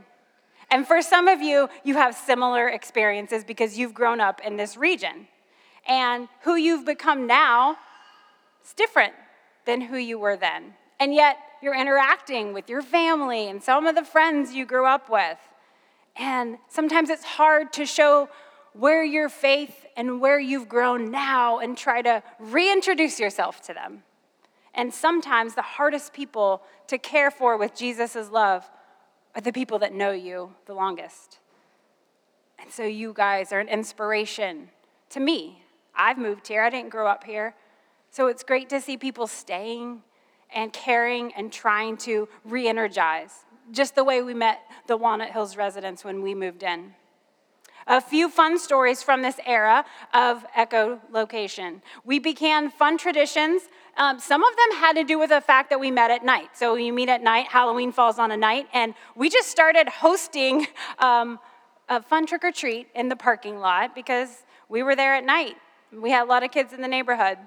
And 0.71 0.87
for 0.87 1.01
some 1.03 1.29
of 1.29 1.41
you, 1.41 1.69
you 1.85 1.95
have 1.95 2.15
similar 2.15 2.69
experiences 2.69 3.45
because 3.45 3.79
you've 3.79 3.95
grown 3.95 4.21
up 4.21 4.41
in 4.45 4.57
this 4.57 4.77
region. 4.77 5.29
And 5.89 6.29
who 6.43 6.57
you've 6.57 6.85
become 6.85 7.27
now 7.27 7.77
is 8.65 8.73
different 8.73 9.15
than 9.65 9.81
who 9.81 9.97
you 9.97 10.19
were 10.19 10.37
then. 10.37 10.75
And 10.99 11.15
yet, 11.15 11.39
you're 11.63 11.75
interacting 11.75 12.53
with 12.53 12.69
your 12.69 12.83
family 12.83 13.49
and 13.49 13.63
some 13.63 13.87
of 13.87 13.95
the 13.95 14.05
friends 14.05 14.53
you 14.53 14.67
grew 14.67 14.87
up 14.87 15.09
with. 15.09 15.39
And 16.17 16.59
sometimes 16.69 17.11
it's 17.11 17.25
hard 17.25 17.73
to 17.75 17.87
show 17.87 18.29
where 18.73 19.05
your 19.05 19.29
faith 19.29 19.86
and 19.97 20.21
where 20.21 20.39
you've 20.39 20.69
grown 20.69 21.11
now 21.11 21.59
and 21.59 21.77
try 21.77 22.03
to 22.03 22.23
reintroduce 22.39 23.19
yourself 23.19 23.63
to 23.63 23.75
them. 23.75 24.03
And 24.75 24.93
sometimes 24.93 25.55
the 25.55 25.63
hardest 25.63 26.13
people 26.13 26.63
to 26.89 26.99
care 26.99 27.31
for 27.31 27.57
with 27.57 27.75
Jesus' 27.75 28.31
love 28.31 28.69
are 29.35 29.41
the 29.41 29.53
people 29.53 29.79
that 29.79 29.95
know 29.95 30.13
you 30.13 30.53
the 30.67 30.75
longest. 30.75 31.39
And 32.59 32.71
so 32.71 32.85
you 32.85 33.13
guys 33.15 33.53
are 33.53 33.61
an 33.61 33.69
inspiration 33.69 34.69
to 35.11 35.21
me. 35.21 35.63
I've 35.95 36.19
moved 36.19 36.49
here, 36.49 36.63
I 36.63 36.71
didn't 36.71 36.91
grow 36.91 37.07
up 37.07 37.25
here. 37.25 37.55
So 38.11 38.29
it's 38.29 38.43
great 38.43 38.69
to 38.71 38.81
see 38.81 38.97
people 38.97 39.27
staying 39.27 40.03
and 40.55 40.73
caring 40.73 41.33
and 41.35 41.53
trying 41.53 41.97
to 41.99 42.29
re 42.45 42.69
energize, 42.69 43.45
just 43.73 43.95
the 43.95 44.05
way 44.05 44.23
we 44.23 44.35
met 44.35 44.61
the 44.87 44.97
Walnut 44.97 45.31
Hills 45.31 45.57
residents 45.57 46.05
when 46.05 46.23
we 46.23 46.35
moved 46.35 46.63
in. 46.63 46.95
A 47.89 48.01
few 48.01 48.29
fun 48.29 48.59
stories 48.59 49.03
from 49.03 49.23
this 49.23 49.39
era 49.47 49.85
of 50.13 50.45
echolocation. 50.57 51.83
We 52.05 52.19
began 52.19 52.69
fun 52.69 52.99
traditions. 52.99 53.63
Um, 53.97 54.19
some 54.19 54.43
of 54.43 54.57
them 54.57 54.79
had 54.79 54.95
to 54.95 55.05
do 55.05 55.21
with 55.21 55.31
the 55.31 55.41
fact 55.41 55.71
that 55.71 55.79
we 55.79 55.93
met 55.93 56.11
at 56.11 56.25
night. 56.25 56.49
So 56.55 56.75
you 56.75 56.93
meet 56.93 57.09
at 57.09 57.23
night, 57.23 57.47
Halloween 57.47 57.93
falls 57.93 58.19
on 58.19 58.33
a 58.33 58.37
night, 58.37 58.67
and 58.75 58.95
we 59.15 59.31
just 59.31 59.49
started 59.49 59.89
hosting 59.89 60.67
um, 60.99 61.39
a 61.89 62.03
fun 62.03 62.27
trick 62.27 62.43
or 62.43 62.51
treat 62.51 62.89
in 62.95 63.09
the 63.09 63.17
parking 63.17 63.61
lot 63.61 63.95
because 63.95 64.43
we 64.69 64.83
were 64.83 64.97
there 64.97 65.15
at 65.15 65.25
night. 65.25 65.55
We 65.93 66.11
had 66.11 66.25
a 66.25 66.29
lot 66.29 66.43
of 66.43 66.51
kids 66.51 66.73
in 66.73 66.83
the 66.83 66.89
neighborhood. 66.89 67.39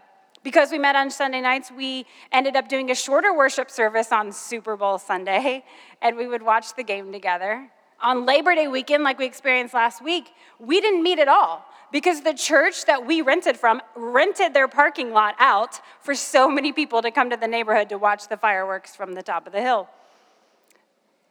Because 0.41 0.72
we 0.72 0.79
met 0.79 0.96
on 0.96 1.12
Sunday 1.12 1.41
nights, 1.41 1.69
we 1.69 2.05
ended 2.31 2.55
up 2.55 2.69
doing 2.69 2.91
a 2.91 2.96
shorter 2.96 3.36
worship 3.36 3.69
service 3.69 4.13
on 4.13 4.31
Super 4.31 4.77
Bowl 4.77 4.98
Sunday, 4.98 5.65
and 6.01 6.15
we 6.15 6.27
would 6.27 6.41
watch 6.41 6.75
the 6.75 6.84
game 6.84 7.12
together. 7.12 7.69
On 8.01 8.25
Labor 8.25 8.55
Day 8.55 8.67
weekend, 8.67 9.03
like 9.03 9.19
we 9.19 9.25
experienced 9.25 9.73
last 9.73 10.01
week, 10.01 10.31
we 10.57 10.79
didn't 10.79 11.03
meet 11.03 11.19
at 11.19 11.27
all 11.27 11.65
because 11.91 12.21
the 12.21 12.33
church 12.33 12.85
that 12.85 13.05
we 13.05 13.21
rented 13.21 13.57
from 13.57 13.81
rented 13.95 14.53
their 14.53 14.69
parking 14.69 15.11
lot 15.11 15.35
out 15.37 15.81
for 16.01 16.15
so 16.15 16.49
many 16.49 16.71
people 16.71 17.01
to 17.01 17.11
come 17.11 17.29
to 17.29 17.35
the 17.35 17.47
neighborhood 17.47 17.89
to 17.89 17.97
watch 17.97 18.29
the 18.29 18.37
fireworks 18.37 18.95
from 18.95 19.13
the 19.13 19.21
top 19.23 19.47
of 19.47 19.53
the 19.53 19.61
hill. 19.61 19.89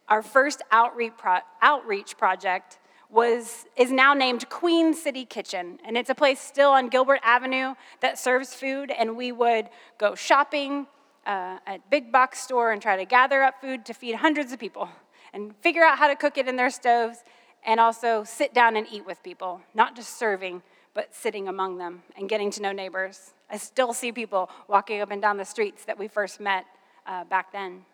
Our 0.09 0.23
first 0.23 0.61
outreach, 0.71 1.13
pro- 1.17 1.41
outreach 1.63 2.19
project 2.19 2.79
was, 3.11 3.67
is 3.77 3.91
now 3.91 4.13
named 4.13 4.49
Queen 4.51 4.93
City 4.93 5.25
Kitchen. 5.25 5.79
And 5.87 5.97
it's 5.97 6.11
a 6.11 6.15
place 6.15 6.41
still 6.41 6.71
on 6.71 6.89
Gilbert 6.89 7.21
Avenue 7.23 7.75
that 8.01 8.19
serves 8.19 8.53
food. 8.53 8.91
And 8.91 9.17
we 9.17 9.33
would 9.33 9.69
go 9.97 10.15
shopping 10.15 10.87
uh, 11.27 11.59
at 11.67 11.89
big 11.91 12.13
box 12.13 12.41
store 12.41 12.73
and 12.73 12.81
try 12.83 12.97
to 12.97 13.07
gather 13.07 13.43
up 13.43 13.61
food 13.61 13.87
to 13.87 13.95
feed 13.95 14.17
hundreds 14.17 14.53
of 14.53 14.59
people 14.59 14.89
and 15.33 15.55
figure 15.57 15.83
out 15.83 15.99
how 15.99 16.09
to 16.09 16.17
cook 16.17 16.39
it 16.39 16.49
in 16.49 16.57
their 16.57 16.71
stoves 16.71 17.25
and 17.65 17.81
also 17.81 18.25
sit 18.25 18.55
down 18.55 18.77
and 18.77 18.87
eat 18.91 19.05
with 19.05 19.23
people, 19.23 19.61
not 19.75 19.97
just 19.97 20.19
serving, 20.19 20.63
but 20.95 21.15
sitting 21.15 21.49
among 21.49 21.79
them 21.79 22.03
and 22.17 22.29
getting 22.29 22.51
to 22.53 22.63
know 22.63 22.73
neighbors. 22.73 23.33
I 23.51 23.57
still 23.57 23.93
see 23.93 24.13
people 24.13 24.51
walking 24.69 25.01
up 25.01 25.11
and 25.11 25.23
down 25.23 25.37
the 25.37 25.45
streets 25.45 25.85
that 25.85 25.99
we 25.99 26.09
first 26.09 26.41
met 26.41 26.67
uh, 27.07 27.25
back 27.25 27.53
then. 27.53 27.85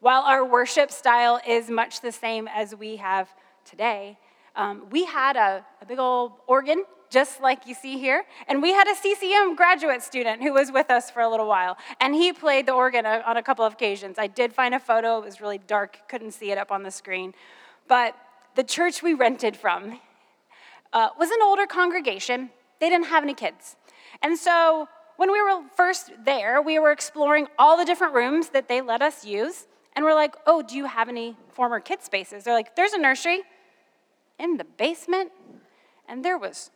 While 0.00 0.22
our 0.22 0.44
worship 0.44 0.90
style 0.90 1.40
is 1.46 1.70
much 1.70 2.00
the 2.00 2.12
same 2.12 2.48
as 2.48 2.74
we 2.74 2.96
have 2.96 3.28
today, 3.64 4.18
um, 4.56 4.84
we 4.90 5.04
had 5.04 5.36
a, 5.36 5.64
a 5.82 5.86
big 5.86 5.98
old 5.98 6.32
organ 6.46 6.84
just 7.14 7.40
like 7.40 7.64
you 7.66 7.74
see 7.74 7.96
here. 7.96 8.24
And 8.48 8.60
we 8.60 8.72
had 8.72 8.88
a 8.88 8.94
CCM 8.94 9.54
graduate 9.54 10.02
student 10.02 10.42
who 10.42 10.52
was 10.52 10.72
with 10.72 10.90
us 10.90 11.12
for 11.12 11.22
a 11.22 11.28
little 11.28 11.46
while, 11.46 11.78
and 12.00 12.12
he 12.12 12.32
played 12.32 12.66
the 12.66 12.72
organ 12.72 13.06
on 13.06 13.36
a 13.36 13.42
couple 13.42 13.64
of 13.64 13.74
occasions. 13.74 14.18
I 14.18 14.26
did 14.26 14.52
find 14.52 14.74
a 14.74 14.80
photo, 14.80 15.18
it 15.18 15.24
was 15.24 15.40
really 15.40 15.58
dark, 15.58 16.08
couldn't 16.08 16.32
see 16.32 16.50
it 16.50 16.58
up 16.58 16.72
on 16.72 16.82
the 16.82 16.90
screen. 16.90 17.32
But 17.86 18.16
the 18.56 18.64
church 18.64 19.00
we 19.00 19.14
rented 19.14 19.56
from 19.56 20.00
uh, 20.92 21.10
was 21.16 21.30
an 21.30 21.38
older 21.40 21.66
congregation, 21.66 22.50
they 22.80 22.88
didn't 22.88 23.06
have 23.06 23.22
any 23.22 23.34
kids. 23.34 23.76
And 24.20 24.36
so 24.36 24.88
when 25.16 25.30
we 25.30 25.40
were 25.40 25.62
first 25.76 26.10
there, 26.24 26.60
we 26.60 26.80
were 26.80 26.90
exploring 26.90 27.46
all 27.58 27.76
the 27.76 27.84
different 27.84 28.14
rooms 28.14 28.48
that 28.48 28.68
they 28.68 28.80
let 28.80 29.02
us 29.02 29.24
use. 29.24 29.68
And 29.94 30.04
we're 30.04 30.14
like, 30.14 30.34
oh, 30.46 30.62
do 30.62 30.76
you 30.76 30.86
have 30.86 31.08
any 31.08 31.36
former 31.52 31.78
kid 31.78 32.02
spaces? 32.02 32.42
They're 32.42 32.54
like, 32.54 32.74
there's 32.74 32.92
a 32.92 32.98
nursery 32.98 33.42
in 34.38 34.56
the 34.56 34.64
basement. 34.64 35.32
And 36.08 36.24
there 36.24 36.38
was 36.38 36.70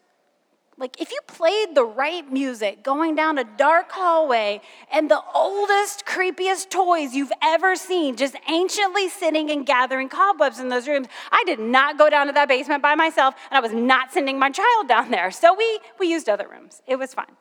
like, 0.78 1.00
if 1.00 1.10
you 1.10 1.18
played 1.26 1.74
the 1.74 1.84
right 1.84 2.30
music 2.32 2.84
going 2.84 3.16
down 3.16 3.36
a 3.36 3.44
dark 3.44 3.90
hallway 3.90 4.60
and 4.92 5.10
the 5.10 5.20
oldest, 5.34 6.06
creepiest 6.06 6.70
toys 6.70 7.14
you've 7.14 7.32
ever 7.42 7.74
seen 7.74 8.14
just 8.14 8.36
anciently 8.48 9.08
sitting 9.08 9.50
and 9.50 9.66
gathering 9.66 10.08
cobwebs 10.08 10.60
in 10.60 10.68
those 10.68 10.86
rooms, 10.86 11.08
I 11.32 11.42
did 11.46 11.58
not 11.58 11.98
go 11.98 12.08
down 12.08 12.28
to 12.28 12.32
that 12.32 12.46
basement 12.48 12.80
by 12.80 12.94
myself 12.94 13.34
and 13.50 13.58
I 13.58 13.60
was 13.60 13.72
not 13.72 14.12
sending 14.12 14.38
my 14.38 14.50
child 14.50 14.86
down 14.86 15.10
there. 15.10 15.32
So 15.32 15.52
we, 15.52 15.80
we 15.98 16.08
used 16.08 16.28
other 16.28 16.46
rooms. 16.48 16.80
It 16.86 16.96
was 16.96 17.12
fine. 17.12 17.36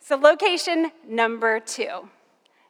So, 0.00 0.16
location 0.16 0.90
number 1.06 1.60
two 1.60 2.08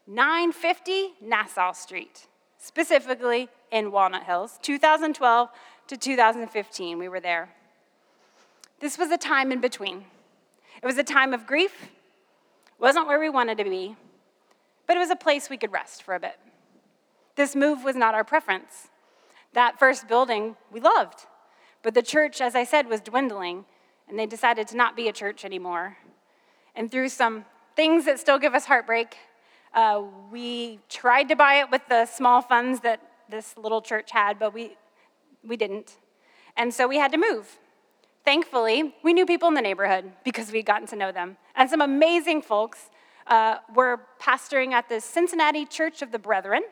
950 0.07 1.15
Nassau 1.23 1.73
Street, 1.73 2.27
specifically 2.61 3.49
in 3.73 3.90
Walnut 3.90 4.25
Hills, 4.25 4.59
2012 4.62 5.49
to 5.88 5.97
2015. 5.97 6.99
We 6.99 7.09
were 7.09 7.21
there. 7.21 7.49
This 8.79 8.97
was 8.97 9.11
a 9.11 9.19
time 9.19 9.50
in 9.50 9.61
between. 9.61 10.05
It 10.83 10.87
was 10.87 10.99
a 10.99 11.05
time 11.05 11.35
of 11.35 11.47
grief. 11.47 11.83
It 11.83 12.81
wasn't 12.81 13.07
where 13.07 13.19
we 13.19 13.29
wanted 13.29 13.59
to 13.59 13.64
be, 13.64 13.97
but 14.87 14.97
it 14.97 15.00
was 15.00 15.11
a 15.11 15.17
place 15.17 15.50
we 15.50 15.57
could 15.57 15.73
rest 15.73 16.02
for 16.02 16.14
a 16.14 16.21
bit. 16.21 16.38
This 17.37 17.57
move 17.57 17.85
was 17.85 17.97
not 17.97 18.14
our 18.14 18.25
preference. 18.25 18.88
That 19.52 19.79
first 19.79 20.07
building 20.07 20.57
we 20.71 20.81
loved, 20.81 21.26
but 21.83 21.95
the 21.95 22.02
church, 22.02 22.40
as 22.40 22.55
I 22.55 22.64
said, 22.64 22.88
was 22.88 23.00
dwindling, 23.00 23.64
and 24.09 24.19
they 24.19 24.26
decided 24.26 24.69
to 24.69 24.76
not 24.76 24.97
be 24.97 25.09
a 25.09 25.12
church 25.12 25.45
anymore. 25.45 25.97
And 26.75 26.90
through 26.90 27.09
some 27.09 27.45
things 27.75 28.05
that 28.05 28.21
still 28.21 28.38
give 28.38 28.55
us 28.55 28.67
heartbreak, 28.67 29.17
uh, 29.75 30.03
we 30.31 30.81
tried 30.89 31.29
to 31.29 31.37
buy 31.37 31.57
it 31.57 31.71
with 31.71 31.83
the 31.89 32.07
small 32.07 32.43
funds 32.43 32.81
that 32.81 33.00
this 33.29 33.57
little 33.57 33.81
church 33.81 34.11
had, 34.11 34.39
but 34.39 34.53
we, 34.53 34.77
we 35.45 35.57
didn't. 35.57 35.97
And 36.57 36.75
so 36.75 36.89
we 36.89 36.97
had 36.97 37.12
to 37.12 37.19
move. 37.19 37.59
Thankfully, 38.25 38.95
we 39.03 39.12
knew 39.12 39.25
people 39.25 39.49
in 39.49 39.55
the 39.55 39.62
neighborhood 39.62 40.12
because 40.25 40.53
we'd 40.53 40.67
gotten 40.67 40.87
to 40.89 40.97
know 40.97 41.12
them. 41.12 41.37
And 41.55 41.71
some 41.71 41.81
amazing 41.81 42.43
folks 42.43 42.91
uh, 43.27 43.59
were 43.75 44.00
pastoring 44.21 44.73
at 44.73 44.89
the 44.89 45.00
Cincinnati 45.00 45.65
Church 45.65 46.03
of 46.03 46.12
the 46.12 46.19
Brethren. 46.19 46.62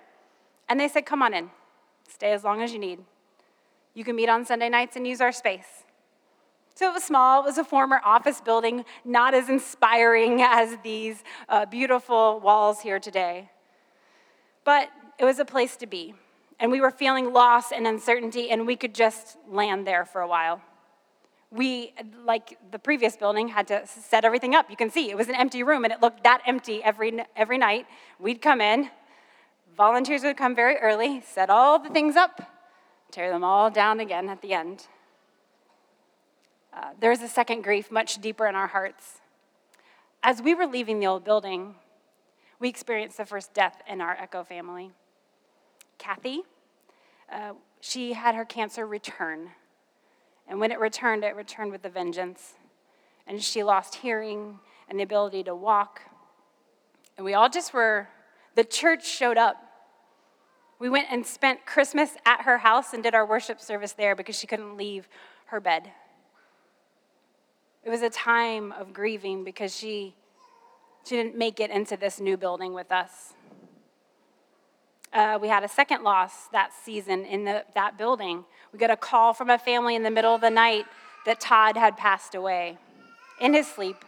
And 0.69 0.79
they 0.79 0.89
said, 0.89 1.07
Come 1.07 1.23
on 1.23 1.33
in, 1.33 1.51
stay 2.09 2.33
as 2.33 2.45
long 2.45 2.61
as 2.61 2.73
you 2.73 2.79
need. 2.79 2.99
You 3.95 4.05
can 4.05 4.17
meet 4.17 4.29
on 4.29 4.45
Sunday 4.45 4.69
nights 4.69 4.97
and 4.97 5.07
use 5.07 5.21
our 5.21 5.33
space. 5.33 5.85
So 6.79 6.89
it 6.89 6.95
was 6.95 7.03
small, 7.03 7.43
it 7.43 7.47
was 7.47 7.59
a 7.59 7.65
former 7.65 8.01
office 8.05 8.41
building, 8.41 8.85
not 9.05 9.35
as 9.35 9.49
inspiring 9.49 10.43
as 10.43 10.77
these 10.85 11.25
uh, 11.49 11.67
beautiful 11.67 12.39
walls 12.39 12.83
here 12.83 13.01
today. 13.01 13.51
But 14.63 14.89
it 15.19 15.25
was 15.25 15.41
a 15.41 15.45
place 15.45 15.77
to 15.79 15.89
be. 15.89 16.15
And 16.61 16.71
we 16.71 16.81
were 16.81 16.93
feeling 16.93 17.33
loss 17.33 17.73
and 17.73 17.85
uncertainty, 17.85 18.51
and 18.51 18.65
we 18.65 18.77
could 18.77 18.95
just 18.95 19.39
land 19.51 19.89
there 19.89 20.05
for 20.05 20.21
a 20.21 20.29
while 20.29 20.63
we, 21.51 21.95
like 22.27 22.59
the 22.71 22.79
previous 22.79 23.17
building, 23.17 23.49
had 23.49 23.67
to 23.69 23.87
set 23.87 24.25
everything 24.25 24.55
up. 24.55 24.69
You 24.71 24.77
can 24.77 24.91
see 24.91 25.11
it 25.11 25.17
was 25.17 25.29
an 25.29 25.35
empty 25.35 25.63
room 25.63 25.85
and 25.85 25.93
it 25.93 26.03
looked 26.03 26.23
that 26.25 26.43
empty 26.47 26.85
every, 26.85 27.25
every 27.35 27.57
night. 27.57 27.87
We'd 28.19 28.43
come 28.43 28.61
in, 28.61 28.91
volunteers 29.75 30.25
would 30.25 30.37
come 30.37 30.55
very 30.55 30.77
early, 30.77 31.23
set 31.23 31.49
all 31.49 31.79
the 31.79 31.89
things 31.89 32.17
up, 32.17 32.43
tear 33.11 33.31
them 33.31 33.45
all 33.45 33.71
down 33.71 33.99
again 33.99 34.29
at 34.29 34.43
the 34.43 34.53
end. 34.53 34.87
Uh, 36.73 36.91
there 37.01 37.11
a 37.23 37.29
second 37.29 37.63
grief 37.63 37.91
much 37.91 38.21
deeper 38.21 38.47
in 38.47 38.55
our 38.55 38.69
hearts. 38.69 39.21
As 40.23 40.43
we 40.43 40.55
were 40.55 40.67
leaving 40.67 41.01
the 41.01 41.07
old 41.07 41.25
building, 41.25 41.75
we 42.59 42.69
experienced 42.69 43.17
the 43.17 43.25
first 43.25 43.55
death 43.55 43.83
in 43.89 44.01
our 44.01 44.13
Echo 44.13 44.45
family. 44.45 44.91
Kathy, 45.97 46.43
uh, 47.33 47.53
she 47.81 48.13
had 48.13 48.35
her 48.35 48.45
cancer 48.45 48.87
return 48.87 49.51
and 50.49 50.59
when 50.59 50.73
it 50.73 50.81
returned, 50.81 51.25
it 51.25 51.37
returned 51.37 51.71
with 51.71 51.85
a 51.85 51.91
vengeance. 51.91 52.55
And 53.27 53.43
she 53.43 53.63
lost 53.63 53.97
hearing 53.97 54.59
and 54.89 54.99
the 54.99 55.05
ability 55.05 55.45
to 55.45 55.55
walk. 55.55 56.01
And 57.17 57.25
we 57.25 57.35
all 57.35 57.51
just 57.51 57.75
were, 57.75 58.09
the 58.55 58.65
church 58.65 59.07
showed 59.07 59.37
up. 59.37 59.57
We 60.79 60.89
went 60.89 61.09
and 61.11 61.27
spent 61.27 61.67
Christmas 61.67 62.13
at 62.25 62.43
her 62.43 62.59
house 62.59 62.95
and 62.95 63.03
did 63.03 63.15
our 63.15 63.27
worship 63.27 63.61
service 63.61 63.93
there 63.93 64.17
because 64.17 64.39
she 64.39 64.47
couldn't 64.47 64.77
leave 64.77 65.09
her 65.47 65.61
bed. 65.61 65.91
It 67.85 67.91
was 67.91 68.03
a 68.03 68.11
time 68.11 68.73
of 68.73 68.93
grieving 68.93 69.45
because 69.45 69.75
she, 69.75 70.15
she 71.05 71.17
didn't 71.17 71.37
make 71.37 71.61
it 71.61 71.71
into 71.71 71.97
this 71.97 72.21
new 72.21 72.37
building 72.37 72.75
with 72.75 72.91
us. 72.91 73.35
Uh, 75.13 75.39
we 75.41 75.49
had 75.49 75.65
a 75.65 75.69
second 75.69 76.03
loss 76.03 76.49
that 76.49 76.73
season 76.85 77.25
in 77.25 77.45
the, 77.45 77.65
that 77.75 77.97
building. 77.97 78.45
We 78.73 78.79
got 78.79 78.91
a 78.91 78.97
call 78.97 79.33
from 79.33 79.49
a 79.49 79.59
family 79.59 79.95
in 79.95 80.03
the 80.03 80.11
middle 80.11 80.35
of 80.35 80.41
the 80.41 80.51
night 80.51 80.85
that 81.25 81.41
Todd 81.41 81.77
had 81.77 81.97
passed 81.97 82.35
away 82.35 82.77
in 83.41 83.55
his 83.55 83.67
sleep. 83.67 84.05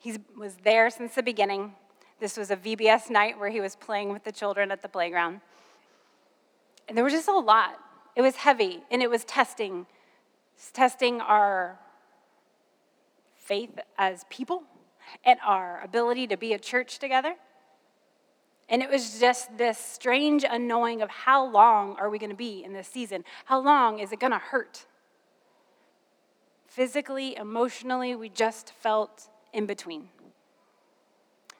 He 0.00 0.16
was 0.38 0.56
there 0.64 0.88
since 0.88 1.14
the 1.14 1.22
beginning. 1.22 1.74
This 2.18 2.36
was 2.36 2.50
a 2.50 2.56
VBS 2.56 3.10
night 3.10 3.38
where 3.38 3.50
he 3.50 3.60
was 3.60 3.76
playing 3.76 4.10
with 4.10 4.24
the 4.24 4.32
children 4.32 4.70
at 4.70 4.80
the 4.80 4.88
playground. 4.88 5.40
And 6.88 6.96
there 6.96 7.04
was 7.04 7.12
just 7.12 7.28
a 7.28 7.32
lot. 7.32 7.78
It 8.16 8.22
was 8.22 8.36
heavy 8.36 8.82
and 8.90 9.02
it 9.02 9.10
was 9.10 9.24
testing, 9.24 9.86
testing 10.72 11.20
our 11.20 11.78
faith 13.50 13.80
as 13.98 14.24
people 14.30 14.62
and 15.24 15.40
our 15.44 15.80
ability 15.82 16.28
to 16.28 16.36
be 16.36 16.52
a 16.52 16.58
church 16.58 17.00
together. 17.00 17.34
And 18.68 18.80
it 18.80 18.88
was 18.88 19.18
just 19.18 19.58
this 19.58 19.76
strange 19.76 20.44
unknowing 20.48 21.02
of 21.02 21.10
how 21.10 21.44
long 21.50 21.96
are 21.98 22.08
we 22.08 22.20
going 22.20 22.30
to 22.30 22.36
be 22.36 22.62
in 22.62 22.72
this 22.72 22.86
season? 22.86 23.24
How 23.46 23.58
long 23.58 23.98
is 23.98 24.12
it 24.12 24.20
going 24.20 24.30
to 24.30 24.38
hurt? 24.38 24.86
Physically, 26.68 27.34
emotionally, 27.34 28.14
we 28.14 28.28
just 28.28 28.72
felt 28.80 29.28
in 29.52 29.66
between. 29.66 30.10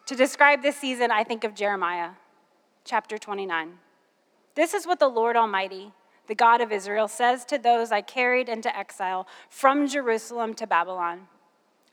To 0.07 0.15
describe 0.15 0.63
this 0.63 0.77
season, 0.77 1.11
I 1.11 1.25
think 1.25 1.43
of 1.43 1.57
Jeremiah 1.57 2.11
chapter 2.85 3.19
29. 3.19 3.79
This 4.55 4.75
is 4.75 4.87
what 4.87 5.01
the 5.01 5.09
Lord 5.09 5.35
Almighty, 5.35 5.91
the 6.29 6.37
God 6.37 6.61
of 6.61 6.71
Israel, 6.71 7.09
says 7.09 7.45
to 7.47 7.59
those 7.59 7.91
I 7.91 8.01
carried 8.01 8.49
into 8.49 8.77
exile 8.77 9.27
from 9.49 9.89
Jerusalem 9.89 10.55
to 10.55 10.69
Babylon 10.69 11.27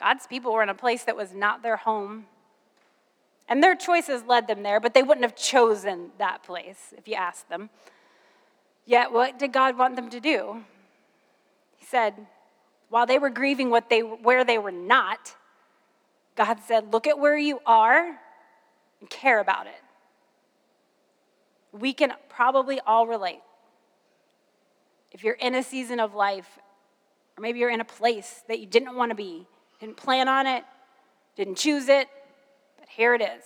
God's 0.00 0.26
people 0.26 0.52
were 0.54 0.62
in 0.62 0.70
a 0.70 0.74
place 0.74 1.04
that 1.04 1.16
was 1.16 1.34
not 1.34 1.62
their 1.62 1.76
home. 1.76 2.24
And 3.48 3.62
their 3.62 3.74
choices 3.74 4.22
led 4.24 4.48
them 4.48 4.62
there, 4.62 4.80
but 4.80 4.94
they 4.94 5.02
wouldn't 5.02 5.24
have 5.24 5.36
chosen 5.36 6.10
that 6.18 6.42
place 6.42 6.94
if 6.96 7.06
you 7.06 7.14
asked 7.14 7.50
them. 7.50 7.68
Yet, 8.86 9.12
what 9.12 9.38
did 9.38 9.52
God 9.52 9.76
want 9.76 9.96
them 9.96 10.08
to 10.08 10.20
do? 10.20 10.64
He 11.76 11.84
said, 11.84 12.14
while 12.88 13.06
they 13.06 13.18
were 13.18 13.30
grieving 13.30 13.68
what 13.68 13.90
they, 13.90 14.00
where 14.00 14.44
they 14.44 14.58
were 14.58 14.72
not, 14.72 15.36
God 16.34 16.58
said, 16.66 16.92
Look 16.92 17.06
at 17.06 17.18
where 17.18 17.36
you 17.36 17.60
are 17.66 18.18
and 19.00 19.10
care 19.10 19.38
about 19.38 19.66
it. 19.66 19.82
We 21.72 21.92
can 21.92 22.12
probably 22.28 22.80
all 22.86 23.06
relate. 23.06 23.40
If 25.12 25.22
you're 25.24 25.34
in 25.34 25.54
a 25.54 25.62
season 25.62 26.00
of 26.00 26.14
life, 26.14 26.58
or 27.36 27.42
maybe 27.42 27.58
you're 27.58 27.70
in 27.70 27.80
a 27.80 27.84
place 27.84 28.42
that 28.48 28.58
you 28.58 28.66
didn't 28.66 28.96
want 28.96 29.10
to 29.10 29.14
be, 29.14 29.46
didn't 29.80 29.96
plan 29.96 30.28
on 30.28 30.46
it, 30.46 30.64
didn't 31.36 31.56
choose 31.56 31.88
it, 31.88 32.08
but 32.78 32.88
here 32.88 33.14
it 33.14 33.22
is. 33.22 33.42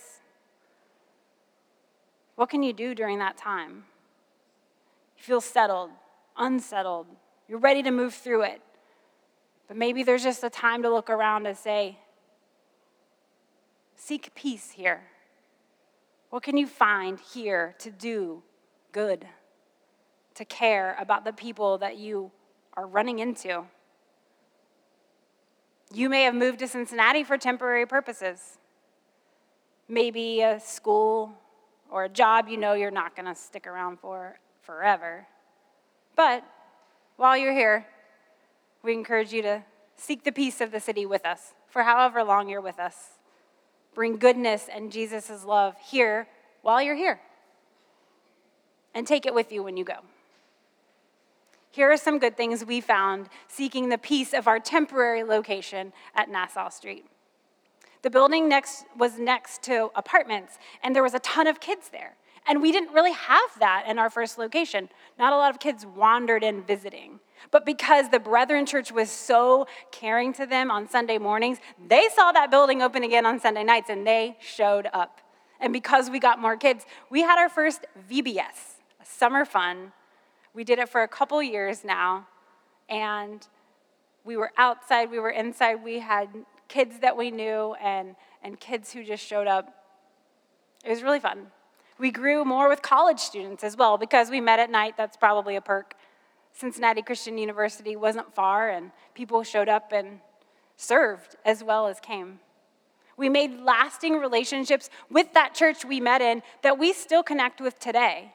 What 2.35 2.49
can 2.49 2.61
you 2.61 2.73
do 2.73 2.93
during 2.93 3.19
that 3.19 3.37
time? 3.37 3.85
You 5.17 5.23
feel 5.23 5.41
settled, 5.41 5.91
unsettled, 6.37 7.07
you're 7.47 7.59
ready 7.59 7.81
to 7.83 7.91
move 7.91 8.13
through 8.13 8.43
it. 8.43 8.61
But 9.67 9.77
maybe 9.77 10.03
there's 10.03 10.23
just 10.23 10.43
a 10.43 10.49
time 10.49 10.83
to 10.83 10.89
look 10.89 11.09
around 11.09 11.47
and 11.47 11.57
say, 11.57 11.97
Seek 13.95 14.35
peace 14.35 14.71
here. 14.71 15.01
What 16.29 16.43
can 16.43 16.57
you 16.57 16.67
find 16.67 17.19
here 17.19 17.75
to 17.79 17.89
do 17.89 18.43
good, 18.91 19.25
to 20.35 20.45
care 20.45 20.95
about 20.99 21.23
the 21.23 21.31
people 21.31 21.77
that 21.77 21.97
you 21.97 22.31
are 22.75 22.85
running 22.85 23.19
into? 23.19 23.63
You 25.93 26.09
may 26.09 26.23
have 26.23 26.35
moved 26.35 26.59
to 26.59 26.67
Cincinnati 26.67 27.23
for 27.23 27.37
temporary 27.37 27.85
purposes. 27.85 28.57
Maybe 29.87 30.41
a 30.41 30.59
school 30.59 31.33
or 31.91 32.05
a 32.05 32.09
job 32.09 32.47
you 32.47 32.57
know 32.57 32.73
you're 32.73 32.91
not 32.91 33.15
going 33.15 33.27
to 33.27 33.35
stick 33.35 33.67
around 33.67 33.99
for 33.99 34.39
forever. 34.61 35.27
But 36.15 36.43
while 37.17 37.37
you're 37.37 37.53
here, 37.53 37.85
we 38.83 38.93
encourage 38.93 39.31
you 39.31 39.41
to 39.43 39.63
seek 39.95 40.23
the 40.23 40.31
peace 40.31 40.59
of 40.59 40.71
the 40.71 40.79
city 40.79 41.05
with 41.05 41.25
us 41.25 41.53
for 41.69 41.83
however 41.83 42.23
long 42.23 42.49
you're 42.49 42.61
with 42.61 42.79
us. 42.79 42.95
Bring 43.93 44.17
goodness 44.17 44.67
and 44.71 44.91
Jesus' 44.91 45.45
love 45.45 45.75
here 45.83 46.27
while 46.61 46.81
you're 46.81 46.95
here. 46.95 47.21
And 48.93 49.05
take 49.05 49.25
it 49.25 49.33
with 49.33 49.51
you 49.51 49.63
when 49.63 49.77
you 49.77 49.83
go. 49.83 49.99
Here 51.75 51.91
are 51.91 51.97
some 51.97 52.19
good 52.19 52.37
things 52.37 52.63
we 52.63 52.79
found 52.79 53.27
seeking 53.49 53.89
the 53.89 53.97
peace 53.97 54.33
of 54.33 54.47
our 54.47 54.61
temporary 54.61 55.25
location 55.25 55.91
at 56.15 56.29
Nassau 56.29 56.69
Street. 56.69 57.05
The 58.01 58.09
building 58.09 58.47
next 58.47 58.85
was 58.97 59.19
next 59.19 59.61
to 59.63 59.91
apartments, 59.93 60.57
and 60.81 60.95
there 60.95 61.03
was 61.03 61.13
a 61.13 61.19
ton 61.19 61.47
of 61.47 61.59
kids 61.59 61.89
there. 61.89 62.15
And 62.47 62.61
we 62.61 62.71
didn't 62.71 62.93
really 62.93 63.11
have 63.11 63.59
that 63.59 63.87
in 63.89 63.99
our 63.99 64.09
first 64.09 64.37
location. 64.37 64.87
Not 65.19 65.33
a 65.33 65.35
lot 65.35 65.49
of 65.49 65.59
kids 65.59 65.85
wandered 65.85 66.45
in 66.45 66.63
visiting. 66.63 67.19
But 67.51 67.65
because 67.65 68.07
the 68.07 68.21
Brethren 68.21 68.65
Church 68.65 68.93
was 68.93 69.11
so 69.11 69.67
caring 69.91 70.31
to 70.35 70.45
them 70.45 70.71
on 70.71 70.87
Sunday 70.87 71.17
mornings, 71.17 71.57
they 71.89 72.07
saw 72.15 72.31
that 72.31 72.49
building 72.49 72.81
open 72.83 73.03
again 73.03 73.25
on 73.25 73.37
Sunday 73.37 73.65
nights 73.65 73.89
and 73.89 74.07
they 74.07 74.37
showed 74.39 74.87
up. 74.93 75.19
And 75.59 75.73
because 75.73 76.09
we 76.09 76.19
got 76.19 76.39
more 76.39 76.55
kids, 76.55 76.85
we 77.09 77.19
had 77.19 77.37
our 77.37 77.49
first 77.49 77.85
VBS, 78.09 78.77
a 79.01 79.05
summer 79.05 79.43
fun. 79.43 79.91
We 80.55 80.63
did 80.63 80.79
it 80.79 80.87
for 80.87 81.03
a 81.03 81.07
couple 81.07 81.43
years 81.43 81.83
now. 81.83 82.27
And 82.87 83.45
we 84.23 84.37
were 84.37 84.51
outside, 84.57 85.11
we 85.11 85.19
were 85.19 85.29
inside, 85.29 85.83
we 85.83 85.99
had 85.99 86.29
kids 86.69 86.99
that 87.01 87.15
we 87.15 87.29
knew 87.29 87.75
and, 87.81 88.15
and 88.41 88.59
kids 88.59 88.93
who 88.93 89.03
just 89.03 89.23
showed 89.23 89.47
up. 89.47 89.83
It 90.83 90.89
was 90.89 91.03
really 91.03 91.19
fun. 91.19 91.47
We 91.99 92.09
grew 92.09 92.45
more 92.45 92.69
with 92.69 92.81
college 92.81 93.19
students 93.19 93.63
as 93.63 93.75
well 93.75 93.97
because 93.97 94.29
we 94.29 94.41
met 94.41 94.59
at 94.59 94.69
night. 94.69 94.95
That's 94.97 95.17
probably 95.17 95.55
a 95.55 95.61
perk. 95.61 95.93
Cincinnati 96.53 97.01
Christian 97.01 97.37
University 97.37 97.95
wasn't 97.95 98.33
far, 98.33 98.69
and 98.69 98.91
people 99.13 99.43
showed 99.43 99.67
up 99.67 99.91
and 99.91 100.19
served 100.77 101.35
as 101.43 101.63
well 101.63 101.87
as 101.87 101.99
came. 101.99 102.39
We 103.17 103.29
made 103.29 103.59
lasting 103.59 104.19
relationships 104.19 104.89
with 105.09 105.33
that 105.33 105.53
church 105.53 105.83
we 105.85 105.99
met 105.99 106.21
in 106.21 106.43
that 106.63 106.77
we 106.77 106.93
still 106.93 107.23
connect 107.23 107.61
with 107.61 107.79
today. 107.79 108.33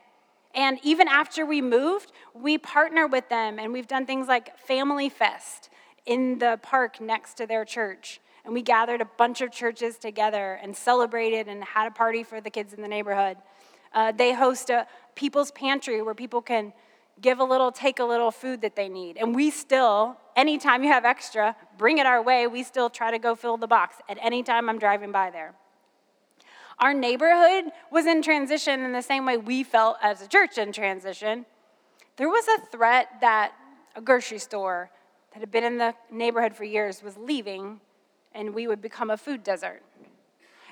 And 0.55 0.79
even 0.83 1.07
after 1.09 1.47
we 1.47 1.63
moved, 1.63 2.13
we 2.35 2.59
partner 2.59 3.07
with 3.07 3.29
them, 3.29 3.59
and 3.59 3.73
we've 3.73 3.87
done 3.87 4.07
things 4.07 4.27
like 4.27 4.59
Family 4.59 5.09
Fest 5.09 5.71
in 6.07 6.39
the 6.39 6.59
park 6.63 7.01
next 7.01 7.35
to 7.35 7.47
their 7.47 7.65
church. 7.65 8.21
And 8.45 8.55
we 8.55 8.63
gathered 8.63 9.01
a 9.01 9.05
bunch 9.05 9.43
of 9.43 9.53
churches 9.53 9.99
together 9.99 10.59
and 10.63 10.77
celebrated 10.77 11.47
and 11.47 11.63
had 11.63 11.87
a 11.87 11.91
party 11.91 12.23
for 12.23 12.41
the 12.41 12.51
kids 12.51 12.73
in 12.73 12.83
the 12.83 12.89
neighborhood. 12.89 13.37
Uh, 13.93 14.13
they 14.13 14.33
host 14.33 14.71
a 14.71 14.87
people's 15.15 15.51
pantry 15.51 16.03
where 16.03 16.15
people 16.15 16.41
can 16.41 16.73
give 17.21 17.39
a 17.39 17.45
little, 17.45 17.71
take 17.71 17.99
a 17.99 18.05
little 18.05 18.31
food 18.31 18.63
that 18.63 18.77
they 18.77 18.89
need. 18.89 19.19
And 19.19 19.35
we 19.35 19.51
still, 19.51 20.17
anytime 20.37 20.83
you 20.83 20.91
have 20.91 21.05
extra, 21.05 21.55
bring 21.77 21.99
it 21.99 22.07
our 22.07 22.23
way. 22.23 22.47
We 22.47 22.63
still 22.63 22.89
try 22.89 23.11
to 23.11 23.19
go 23.19 23.35
fill 23.35 23.57
the 23.57 23.67
box 23.67 23.97
at 24.09 24.19
any 24.21 24.43
time 24.43 24.69
I'm 24.69 24.79
driving 24.79 25.13
by 25.13 25.31
there. 25.31 25.55
Our 26.81 26.95
neighborhood 26.95 27.73
was 27.91 28.07
in 28.07 28.23
transition 28.23 28.81
in 28.81 28.93
the 28.93 29.03
same 29.03 29.27
way 29.27 29.37
we 29.37 29.63
felt 29.63 29.99
as 30.03 30.23
a 30.23 30.27
church 30.27 30.57
in 30.57 30.73
transition. 30.73 31.45
There 32.17 32.29
was 32.29 32.49
a 32.49 32.67
threat 32.67 33.09
that 33.21 33.53
a 33.95 34.01
grocery 34.01 34.39
store 34.39 34.91
that 35.33 35.41
had 35.41 35.51
been 35.51 35.65
in 35.65 35.77
the 35.77 35.95
neighborhood 36.11 36.57
for 36.57 36.65
years 36.65 37.03
was 37.03 37.19
leaving, 37.19 37.81
and 38.33 38.55
we 38.55 38.67
would 38.67 38.81
become 38.81 39.11
a 39.11 39.19
food 39.19 39.45
desert. 39.45 39.83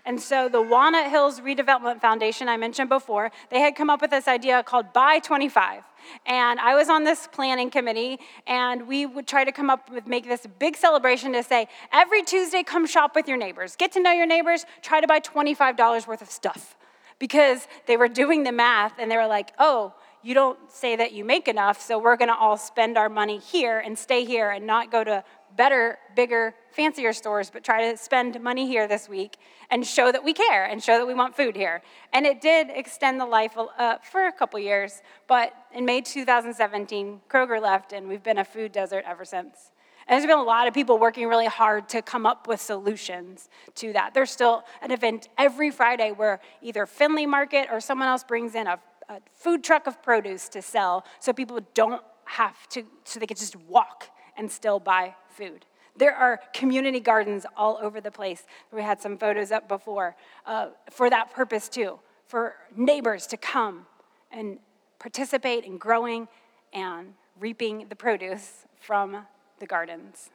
And 0.05 0.21
so 0.21 0.49
the 0.49 0.63
Walnut 0.63 1.11
Hills 1.11 1.41
Redevelopment 1.41 2.01
Foundation 2.01 2.49
I 2.49 2.57
mentioned 2.57 2.89
before, 2.89 3.31
they 3.51 3.61
had 3.61 3.77
come 3.77 3.91
up 3.91 4.01
with 4.01 4.11
this 4.11 4.29
idea 4.29 4.63
called 4.63 4.93
Buy 4.93 5.19
25. 5.19 5.83
And 6.27 6.61
I 6.61 6.75
was 6.75 6.89
on 6.89 7.05
this 7.05 7.29
planning 7.31 7.71
committee, 7.71 8.19
and 8.47 8.87
we 8.87 9.07
would 9.07 9.27
try 9.27 9.45
to 9.45 9.53
come 9.53 9.71
up 9.71 9.91
with 9.91 10.07
make 10.07 10.25
this 10.25 10.47
big 10.59 10.77
celebration 10.77 11.33
to 11.33 11.43
say, 11.43 11.69
every 11.93 12.23
Tuesday, 12.23 12.63
come 12.63 12.87
shop 12.87 13.15
with 13.15 13.29
your 13.29 13.37
neighbors. 13.37 13.77
Get 13.77 13.93
to 13.93 14.01
know 14.01 14.13
your 14.13 14.27
neighbors, 14.27 14.65
try 14.83 15.01
to 15.01 15.07
buy 15.07 15.21
$25 15.21 16.07
worth 16.07 16.23
of 16.23 16.31
stuff. 16.31 16.77
Because 17.19 17.67
they 17.87 17.97
were 17.97 18.09
doing 18.09 18.45
the 18.45 18.53
math, 18.53 18.93
and 18.99 19.11
they 19.11 19.17
were 19.17 19.27
like, 19.27 19.51
oh, 19.59 19.93
you 20.23 20.35
don't 20.35 20.59
say 20.71 20.97
that 20.97 21.13
you 21.13 21.25
make 21.25 21.49
enough, 21.49 21.81
so 21.81 21.99
we're 21.99 22.17
gonna 22.17 22.35
all 22.35 22.57
spend 22.57 22.99
our 22.99 23.09
money 23.09 23.39
here 23.39 23.79
and 23.79 23.99
stay 23.99 24.25
here 24.25 24.51
and 24.51 24.67
not 24.67 24.91
go 24.91 25.05
to 25.05 25.25
better, 25.59 25.99
bigger, 26.15 26.55
fancier 26.71 27.13
stores, 27.13 27.51
but 27.51 27.65
try 27.65 27.91
to 27.91 27.99
spend 27.99 28.41
money 28.41 28.67
here 28.67 28.87
this 28.87 29.09
week 29.09 29.37
and 29.71 29.85
show 29.85 30.11
that 30.11 30.25
we 30.25 30.33
care 30.33 30.65
and 30.65 30.83
show 30.83 30.97
that 30.99 31.07
we 31.07 31.13
want 31.13 31.37
food 31.37 31.57
here. 31.57 31.83
And 32.13 32.25
it 32.25 32.41
did 32.41 32.69
extend 32.71 33.21
the 33.21 33.27
life 33.27 33.59
uh, 33.59 33.97
for 33.99 34.27
a 34.27 34.33
couple 34.33 34.61
years, 34.61 35.03
but 35.27 35.53
in 35.75 35.85
May 35.85 36.01
2017, 36.01 37.21
Kroger 37.29 37.61
left, 37.61 37.93
and 37.93 38.09
we've 38.09 38.23
been 38.23 38.39
a 38.39 38.45
food 38.45 38.71
desert 38.71 39.05
ever 39.07 39.25
since. 39.25 39.73
And 40.07 40.15
there's 40.15 40.27
been 40.27 40.39
a 40.39 40.43
lot 40.43 40.69
of 40.69 40.75
people 40.75 40.97
working 40.97 41.27
really 41.27 41.47
hard 41.47 41.89
to 41.91 42.03
come 42.03 42.25
up 42.25 42.47
with 42.47 42.61
solutions 42.61 43.51
to 43.75 43.93
that. 43.95 44.15
There's 44.15 44.31
still 44.31 44.63
an 44.81 44.93
event 44.93 45.29
every 45.37 45.71
Friday 45.71 46.13
where 46.13 46.41
either 46.63 46.87
Findlay 46.87 47.27
Market 47.27 47.67
or 47.71 47.81
someone 47.81 48.09
else 48.09 48.23
brings 48.23 48.55
in 48.55 48.69
a, 48.69 48.79
a 49.09 49.19
food 49.35 49.65
truck 49.65 49.89
of 49.89 50.01
produce 50.03 50.49
to 50.51 50.63
sell 50.63 51.05
so 51.19 51.33
people 51.33 51.59
don't 51.75 52.03
have 52.25 52.69
to, 52.69 52.85
so 53.05 53.19
they 53.19 53.27
can 53.27 53.37
just 53.37 53.57
walk 53.57 54.09
and 54.39 54.51
still 54.51 54.79
buy 54.79 55.15
food. 55.39 55.65
There 55.97 56.15
are 56.15 56.41
community 56.53 57.01
gardens 57.01 57.47
all 57.57 57.79
over 57.81 58.01
the 58.01 58.11
place. 58.11 58.45
We 58.73 58.83
had 58.83 59.01
some 59.01 59.17
photos 59.17 59.51
up 59.51 59.69
before 59.69 60.17
uh, 60.47 60.69
for 60.91 61.09
that 61.09 61.33
purpose 61.33 61.69
too, 61.69 61.99
for 62.27 62.55
neighbors 62.77 63.27
to 63.29 63.37
come 63.37 63.87
and 64.31 64.59
participate 64.99 65.65
in 65.65 65.79
growing 65.79 66.29
and 66.73 67.15
reaping 67.41 67.87
the 67.89 67.97
produce 67.97 68.67
from 68.81 69.27
the 69.59 69.67
gardens. 69.67 70.31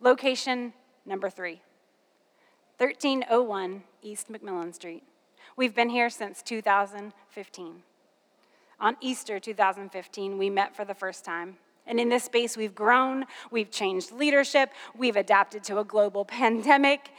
Location 0.00 0.72
number 1.06 1.30
three 1.30 1.62
1301 2.78 3.84
East 4.02 4.30
McMillan 4.30 4.74
Street. 4.74 5.04
We've 5.56 5.74
been 5.74 5.90
here 5.90 6.10
since 6.10 6.42
2015. 6.42 7.82
On 8.80 8.96
Easter 9.00 9.38
2015, 9.38 10.36
we 10.36 10.50
met 10.50 10.74
for 10.74 10.84
the 10.84 10.94
first 10.94 11.24
time. 11.24 11.56
And 11.86 12.00
in 12.00 12.08
this 12.08 12.24
space, 12.24 12.56
we've 12.56 12.74
grown, 12.74 13.26
we've 13.50 13.70
changed 13.70 14.12
leadership, 14.12 14.70
we've 14.96 15.16
adapted 15.16 15.64
to 15.64 15.78
a 15.78 15.84
global 15.84 16.24
pandemic, 16.40 17.10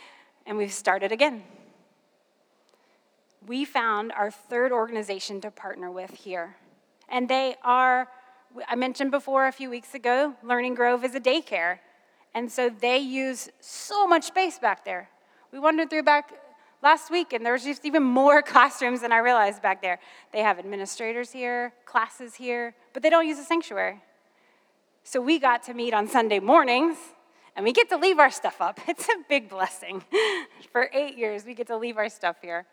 and 0.45 0.57
we've 0.57 0.73
started 0.73 1.11
again. 1.11 1.43
We 3.47 3.63
found 3.63 4.11
our 4.11 4.31
third 4.31 4.71
organization 4.71 5.39
to 5.41 5.51
partner 5.51 5.91
with 5.91 6.11
here. 6.11 6.55
And 7.09 7.29
they 7.29 7.55
are, 7.63 8.07
I 8.67 8.75
mentioned 8.75 9.11
before 9.11 9.47
a 9.47 9.51
few 9.51 9.69
weeks 9.69 9.93
ago, 9.93 10.33
Learning 10.41 10.73
Grove 10.73 11.03
is 11.03 11.13
a 11.13 11.19
daycare. 11.19 11.79
And 12.33 12.51
so 12.51 12.69
they 12.69 12.97
use 12.97 13.49
so 13.59 14.07
much 14.07 14.25
space 14.25 14.57
back 14.59 14.83
there. 14.83 15.09
We 15.51 15.59
wandered 15.59 15.89
through 15.89 16.03
back 16.03 16.33
last 16.83 17.09
week, 17.09 17.33
and 17.33 17.45
there's 17.45 17.63
just 17.63 17.85
even 17.85 18.03
more 18.03 18.41
classrooms 18.53 19.01
than 19.01 19.11
I 19.11 19.19
realized 19.19 19.61
back 19.61 19.81
there. 19.81 19.99
They 20.33 20.41
have 20.41 20.59
administrators 20.59 21.31
here, 21.31 21.73
classes 21.85 22.35
here, 22.35 22.75
but 22.93 23.03
they 23.03 23.09
don't 23.09 23.27
use 23.27 23.39
a 23.39 23.43
sanctuary. 23.43 24.01
So 25.07 25.21
we 25.21 25.37
got 25.37 25.61
to 25.65 25.75
meet 25.75 25.93
on 25.93 26.07
Sunday 26.07 26.39
mornings 26.39 26.97
and 27.55 27.63
we 27.63 27.71
get 27.73 27.89
to 27.89 27.95
leave 27.95 28.17
our 28.17 28.31
stuff 28.31 28.59
up. 28.59 28.79
It's 28.87 29.07
a 29.07 29.17
big 29.29 29.49
blessing. 29.49 30.03
For 30.71 30.89
eight 30.93 31.15
years, 31.15 31.45
we 31.45 31.53
get 31.53 31.67
to 31.67 31.77
leave 31.77 31.97
our 31.97 32.09
stuff 32.09 32.37
here. 32.41 32.65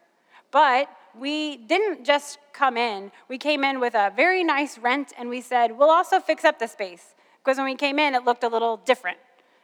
But 0.51 0.89
we 1.15 1.59
didn't 1.59 2.07
just 2.07 2.39
come 2.55 2.79
in, 2.79 3.13
we 3.29 3.37
came 3.37 3.65
in 3.65 3.81
with 3.81 3.95
a 3.95 4.11
very 4.17 4.43
nice 4.45 4.79
rent 4.79 5.13
and 5.19 5.29
we 5.29 5.43
said, 5.43 5.77
we'll 5.77 5.91
also 5.91 6.21
fix 6.21 6.43
up 6.43 6.59
the 6.59 6.67
space. 6.69 7.15
Because 7.45 7.59
when 7.59 7.67
we 7.67 7.75
came 7.75 7.99
in, 7.99 8.15
it 8.15 8.25
looked 8.25 8.45
a 8.45 8.49
little 8.49 8.79
different. 8.79 9.19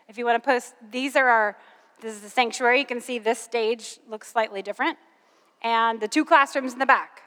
If 0.07 0.19
you 0.19 0.27
want 0.27 0.43
to 0.43 0.47
post, 0.47 0.75
these 0.91 1.17
are 1.17 1.27
our, 1.27 1.57
this 2.03 2.13
is 2.13 2.21
the 2.21 2.29
sanctuary. 2.29 2.81
You 2.81 2.87
can 2.87 3.01
see 3.01 3.19
this 3.19 3.39
stage 3.39 3.99
looks 4.11 4.29
slightly 4.29 4.61
different. 4.61 4.99
And 5.63 6.03
the 6.03 6.09
two 6.09 6.25
classrooms 6.27 6.75
in 6.75 6.79
the 6.79 6.87
back, 6.87 7.23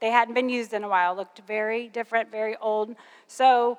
they 0.00 0.10
hadn't 0.10 0.34
been 0.34 0.50
used 0.50 0.74
in 0.74 0.84
a 0.84 0.88
while, 0.88 1.14
looked 1.14 1.40
very 1.46 1.88
different, 1.88 2.30
very 2.30 2.56
old. 2.56 2.94
So 3.26 3.78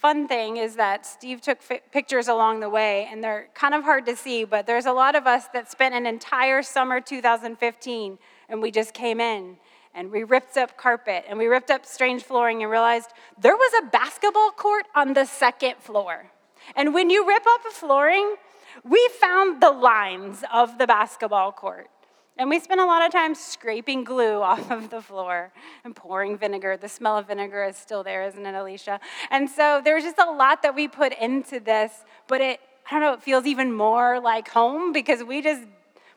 fun 0.00 0.28
thing 0.28 0.56
is 0.56 0.76
that 0.76 1.04
Steve 1.04 1.40
took 1.40 1.58
pictures 1.92 2.28
along 2.28 2.60
the 2.60 2.70
way, 2.70 3.08
and 3.10 3.22
they're 3.22 3.48
kind 3.54 3.74
of 3.74 3.82
hard 3.82 4.06
to 4.06 4.16
see, 4.16 4.44
but 4.44 4.66
there's 4.66 4.86
a 4.86 4.92
lot 4.92 5.14
of 5.14 5.26
us 5.26 5.46
that 5.52 5.70
spent 5.70 5.94
an 5.94 6.06
entire 6.06 6.62
summer 6.62 7.00
2015, 7.00 8.18
and 8.48 8.62
we 8.62 8.70
just 8.70 8.94
came 8.94 9.20
in 9.20 9.56
and 9.94 10.12
we 10.12 10.22
ripped 10.22 10.56
up 10.56 10.76
carpet 10.76 11.24
and 11.28 11.38
we 11.38 11.46
ripped 11.46 11.70
up 11.70 11.84
strange 11.84 12.22
flooring 12.22 12.62
and 12.62 12.70
realized 12.70 13.10
there 13.40 13.56
was 13.56 13.82
a 13.82 13.86
basketball 13.86 14.50
court 14.50 14.86
on 14.94 15.14
the 15.14 15.24
second 15.24 15.76
floor. 15.78 16.30
And 16.76 16.94
when 16.94 17.10
you 17.10 17.26
rip 17.26 17.44
up 17.46 17.60
a 17.68 17.72
flooring, 17.72 18.36
we 18.84 19.08
found 19.20 19.60
the 19.60 19.70
lines 19.70 20.44
of 20.52 20.78
the 20.78 20.86
basketball 20.86 21.50
court. 21.52 21.88
And 22.38 22.48
we 22.48 22.60
spent 22.60 22.80
a 22.80 22.84
lot 22.84 23.04
of 23.04 23.10
time 23.10 23.34
scraping 23.34 24.04
glue 24.04 24.40
off 24.42 24.70
of 24.70 24.90
the 24.90 25.02
floor 25.02 25.52
and 25.84 25.94
pouring 25.94 26.38
vinegar. 26.38 26.76
The 26.76 26.88
smell 26.88 27.18
of 27.18 27.26
vinegar 27.26 27.64
is 27.64 27.76
still 27.76 28.04
there, 28.04 28.24
isn't 28.24 28.46
it, 28.46 28.54
Alicia? 28.54 29.00
And 29.30 29.50
so 29.50 29.82
there's 29.84 30.04
just 30.04 30.18
a 30.18 30.30
lot 30.30 30.62
that 30.62 30.74
we 30.74 30.86
put 30.86 31.12
into 31.18 31.58
this, 31.58 31.92
but 32.28 32.40
it, 32.40 32.60
I 32.90 32.94
don't 32.94 33.02
know, 33.02 33.12
it 33.14 33.22
feels 33.22 33.44
even 33.44 33.72
more 33.72 34.20
like 34.20 34.48
home 34.48 34.92
because 34.92 35.22
we 35.22 35.42
just, 35.42 35.64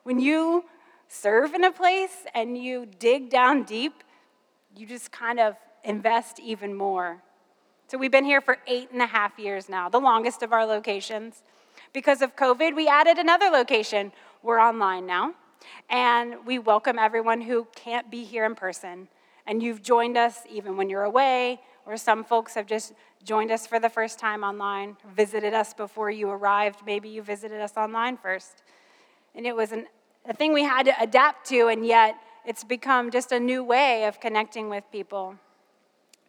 when 0.04 0.20
you 0.20 0.66
serve 1.08 1.54
in 1.56 1.64
a 1.64 1.72
place 1.72 2.26
and 2.34 2.58
you 2.58 2.88
dig 3.00 3.30
down 3.30 3.64
deep, 3.64 4.04
you 4.78 4.86
just 4.86 5.12
kind 5.12 5.40
of 5.40 5.56
invest 5.84 6.40
even 6.40 6.74
more. 6.74 7.22
So 7.88 7.98
we've 7.98 8.12
been 8.12 8.24
here 8.24 8.40
for 8.40 8.58
eight 8.68 8.92
and 8.94 9.02
a 9.02 9.08
half 9.08 9.38
years 9.38 9.68
now, 9.68 9.90
the 9.90 10.00
longest 10.00 10.44
of 10.44 10.54
our 10.54 10.66
locations. 10.66 11.44
Because 11.92 12.22
of 12.22 12.36
COVID, 12.36 12.76
we 12.76 12.88
added 12.88 13.18
another 13.18 13.50
location. 13.50 14.14
We're 14.44 14.62
online 14.62 15.06
now. 15.06 15.34
And 15.90 16.46
we 16.46 16.60
welcome 16.60 16.98
everyone 16.98 17.42
who 17.42 17.68
can't 17.76 18.10
be 18.10 18.24
here 18.24 18.46
in 18.46 18.56
person. 18.56 19.08
And 19.48 19.62
you've 19.62 19.82
joined 19.82 20.18
us 20.18 20.40
even 20.50 20.78
when 20.78 20.90
you're 20.90 21.04
away, 21.04 21.62
or 21.86 21.98
some 21.98 22.24
folks 22.24 22.54
have 22.56 22.68
just 22.68 22.94
joined 23.24 23.52
us 23.52 23.68
for 23.68 23.80
the 23.80 23.90
first 23.90 24.20
time 24.20 24.44
online, 24.44 24.98
visited 25.16 25.54
us 25.54 25.74
before 25.74 26.10
you 26.10 26.30
arrived. 26.30 26.80
Maybe 26.86 27.10
you 27.10 27.22
visited 27.22 27.60
us 27.60 27.78
online 27.78 28.18
first. 28.18 28.64
And 29.36 29.46
it 29.46 29.56
was 29.56 29.72
an, 29.72 29.88
a 30.28 30.34
thing 30.34 30.54
we 30.54 30.64
had 30.64 30.84
to 30.86 31.02
adapt 31.02 31.48
to, 31.50 31.68
and 31.68 31.86
yet 31.86 32.16
it's 32.46 32.64
become 32.64 33.12
just 33.12 33.32
a 33.32 33.40
new 33.40 33.64
way 33.64 34.06
of 34.06 34.20
connecting 34.20 34.70
with 34.70 34.84
people. 34.92 35.36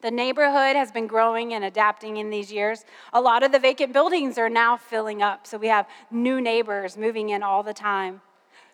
The 0.02 0.10
neighborhood 0.10 0.74
has 0.74 0.90
been 0.90 1.06
growing 1.06 1.54
and 1.54 1.64
adapting 1.64 2.16
in 2.16 2.28
these 2.28 2.52
years. 2.52 2.84
A 3.12 3.20
lot 3.20 3.44
of 3.44 3.52
the 3.52 3.60
vacant 3.60 3.92
buildings 3.92 4.36
are 4.36 4.48
now 4.48 4.76
filling 4.76 5.22
up, 5.22 5.46
so 5.46 5.58
we 5.58 5.68
have 5.68 5.86
new 6.10 6.40
neighbors 6.40 6.96
moving 6.96 7.28
in 7.28 7.42
all 7.42 7.62
the 7.62 7.72
time. 7.72 8.20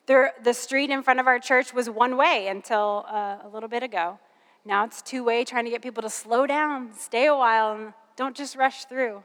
There, 0.09 0.33
the 0.43 0.55
street 0.55 0.89
in 0.89 1.03
front 1.03 1.21
of 1.21 1.27
our 1.27 1.39
church 1.39 1.75
was 1.75 1.91
one 1.91 2.17
way 2.17 2.49
until 2.49 3.05
uh, 3.11 3.41
a 3.45 3.51
little 3.53 3.69
bit 3.69 3.83
ago. 3.83 4.19
Now 4.65 4.87
it's 4.87 5.03
two 5.03 5.23
way, 5.23 5.45
trying 5.45 5.67
to 5.67 5.71
get 5.71 5.83
people 5.83 6.03
to 6.03 6.09
slow 6.09 6.47
down, 6.47 6.95
stay 6.97 7.27
a 7.27 7.37
while, 7.37 7.75
and 7.75 7.93
don't 8.17 8.35
just 8.35 8.57
rush 8.57 8.87
through. 8.87 9.23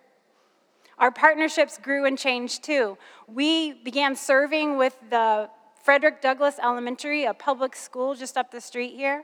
Our 0.98 1.10
partnerships 1.10 1.78
grew 1.78 2.04
and 2.04 2.18
changed 2.18 2.66
too. 2.66 2.98
We 3.30 3.72
began 3.72 4.14
serving 4.18 4.78
with 4.78 4.98
the 5.10 5.50
Frederick 5.86 6.22
Douglass 6.22 6.60
Elementary, 6.62 7.24
a 7.24 7.34
public 7.34 7.78
school 7.78 8.14
just 8.14 8.36
up 8.36 8.52
the 8.52 8.60
street 8.60 8.94
here. 8.94 9.24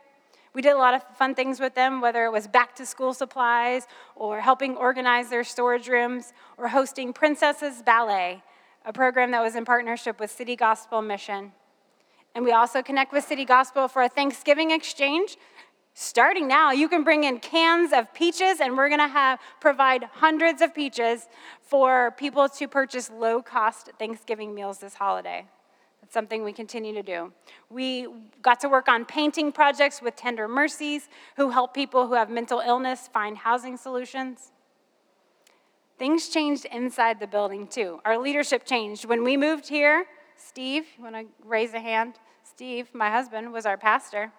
We 0.54 0.62
did 0.62 0.72
a 0.72 0.78
lot 0.78 0.93
of 0.93 1.04
fun 1.17 1.36
things 1.36 1.60
with 1.60 1.76
them, 1.76 2.00
whether 2.00 2.24
it 2.24 2.32
was 2.32 2.48
back 2.48 2.74
to 2.78 2.86
school 2.86 3.13
supplies 3.13 3.86
or 4.15 4.39
helping 4.39 4.78
organize 4.78 5.30
their 5.30 5.43
storage 5.43 5.89
rooms 5.89 6.32
or 6.58 6.69
hosting 6.69 7.12
Princesses 7.12 7.84
Ballet, 7.84 8.43
a 8.89 8.93
program 8.93 9.30
that 9.30 9.43
was 9.43 9.56
in 9.56 9.65
partnership 9.65 10.19
with 10.19 10.32
City 10.32 10.56
Gospel 10.56 11.04
Mission. 11.04 11.52
And 12.34 12.43
we 12.43 12.52
also 12.52 12.82
connect 12.82 13.13
with 13.13 13.23
City 13.23 13.45
Gospel 13.45 13.88
for 13.88 14.02
a 14.02 14.10
Thanksgiving 14.10 14.71
exchange. 14.71 15.38
Starting 15.93 16.47
now, 16.47 16.71
you 16.71 16.89
can 16.89 17.04
bring 17.04 17.23
in 17.23 17.39
cans 17.39 17.93
of 17.93 18.12
peaches, 18.15 18.60
and 18.60 18.75
we're 18.75 18.89
going 18.89 18.99
to 18.99 19.08
have 19.08 19.38
provide 19.62 20.06
hundreds 20.06 20.63
of 20.63 20.73
peaches 20.73 21.28
for 21.62 22.15
people 22.17 22.49
to 22.49 22.67
purchase 22.67 23.12
low-cost 23.12 23.91
Thanksgiving 23.99 24.56
meals 24.56 24.80
this 24.80 24.95
holiday. 24.95 25.45
That's 26.02 26.13
something 26.15 26.43
we 26.43 26.52
continue 26.52 26.93
to 26.95 27.04
do. 27.04 27.32
We 27.69 28.08
got 28.41 28.60
to 28.62 28.69
work 28.69 28.88
on 28.88 29.06
painting 29.06 29.52
projects 29.52 30.02
with 30.02 30.15
Tender 30.15 30.47
Mercies, 30.47 31.10
who 31.36 31.52
help 31.52 31.75
people 31.75 32.08
who 32.08 32.15
have 32.15 32.32
mental 32.32 32.60
illness 32.60 33.08
find 33.13 33.38
housing 33.38 33.78
solutions. 33.78 34.52
Things 35.99 36.29
changed 36.29 36.63
inside 36.71 37.19
the 37.19 37.27
building 37.27 37.67
too. 37.67 37.99
Our 38.05 38.17
leadership 38.17 38.63
changed. 38.63 39.03
When 39.03 39.21
we 39.21 39.35
moved 39.35 39.67
here, 39.67 40.05
Steve, 40.38 40.85
you 40.97 41.03
want 41.03 41.15
to 41.15 41.25
raise 41.43 41.73
a 41.73 41.79
hand? 41.81 42.15
Steve, 42.41 42.88
my 42.93 43.12
husband, 43.12 43.51
was 43.51 43.65
our 43.65 43.77
pastor. 43.77 44.31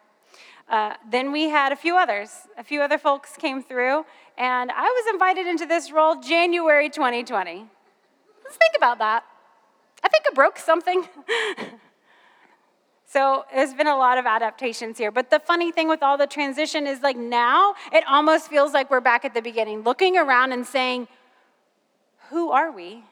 Uh, 0.71 0.95
then 1.11 1.33
we 1.33 1.51
had 1.51 1.71
a 1.71 1.77
few 1.77 1.99
others. 1.99 2.31
A 2.57 2.65
few 2.65 2.81
other 2.81 2.97
folks 2.97 3.37
came 3.37 3.63
through, 3.63 4.07
and 4.39 4.73
I 4.73 4.85
was 4.85 5.13
invited 5.13 5.47
into 5.47 5.67
this 5.67 5.93
role 5.93 6.15
January 6.17 6.89
2020. 6.89 7.67
Let's 8.43 8.57
think 8.57 8.73
about 8.75 8.99
that. 8.99 9.25
I 10.03 10.09
think 10.09 10.25
I 10.31 10.33
broke 10.33 10.59
something. 10.59 11.07
so 13.05 13.45
there's 13.55 13.75
been 13.75 13.87
a 13.87 13.99
lot 13.99 14.17
of 14.17 14.25
adaptations 14.25 14.97
here. 14.97 15.11
But 15.11 15.29
the 15.29 15.41
funny 15.41 15.73
thing 15.73 15.89
with 15.89 16.03
all 16.03 16.17
the 16.17 16.27
transition 16.27 16.87
is 16.87 17.03
like 17.03 17.19
now, 17.19 17.75
it 17.93 18.03
almost 18.09 18.49
feels 18.49 18.73
like 18.73 18.91
we're 18.91 19.03
back 19.03 19.27
at 19.27 19.35
the 19.35 19.43
beginning, 19.43 19.83
looking 19.83 20.17
around 20.17 20.53
and 20.53 20.67
saying, 20.67 21.07
who 22.31 22.51
are 22.51 22.73
we? 22.73 23.05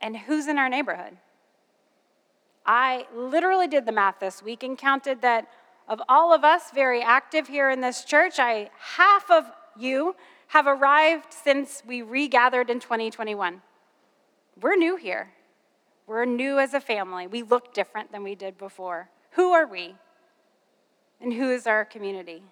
And 0.00 0.16
who's 0.16 0.46
in 0.46 0.58
our 0.58 0.68
neighborhood? 0.68 1.16
I 2.66 3.06
literally 3.14 3.66
did 3.66 3.86
the 3.86 3.92
math 3.92 4.20
this 4.20 4.42
week 4.42 4.62
and 4.62 4.76
counted 4.76 5.22
that 5.22 5.48
of 5.88 6.02
all 6.08 6.34
of 6.34 6.44
us 6.44 6.70
very 6.72 7.02
active 7.02 7.48
here 7.48 7.70
in 7.70 7.80
this 7.80 8.04
church, 8.04 8.34
I 8.38 8.70
half 8.78 9.30
of 9.30 9.44
you 9.78 10.14
have 10.48 10.66
arrived 10.66 11.32
since 11.32 11.82
we 11.86 12.02
regathered 12.02 12.68
in 12.68 12.80
2021. 12.80 13.62
We're 14.60 14.76
new 14.76 14.96
here. 14.96 15.30
We're 16.06 16.24
new 16.24 16.58
as 16.58 16.74
a 16.74 16.80
family. 16.80 17.26
We 17.26 17.42
look 17.42 17.72
different 17.72 18.12
than 18.12 18.22
we 18.22 18.34
did 18.34 18.58
before. 18.58 19.08
Who 19.32 19.52
are 19.52 19.66
we? 19.66 19.94
And 21.20 21.32
who 21.32 21.50
is 21.52 21.66
our 21.66 21.84
community? 21.84 22.42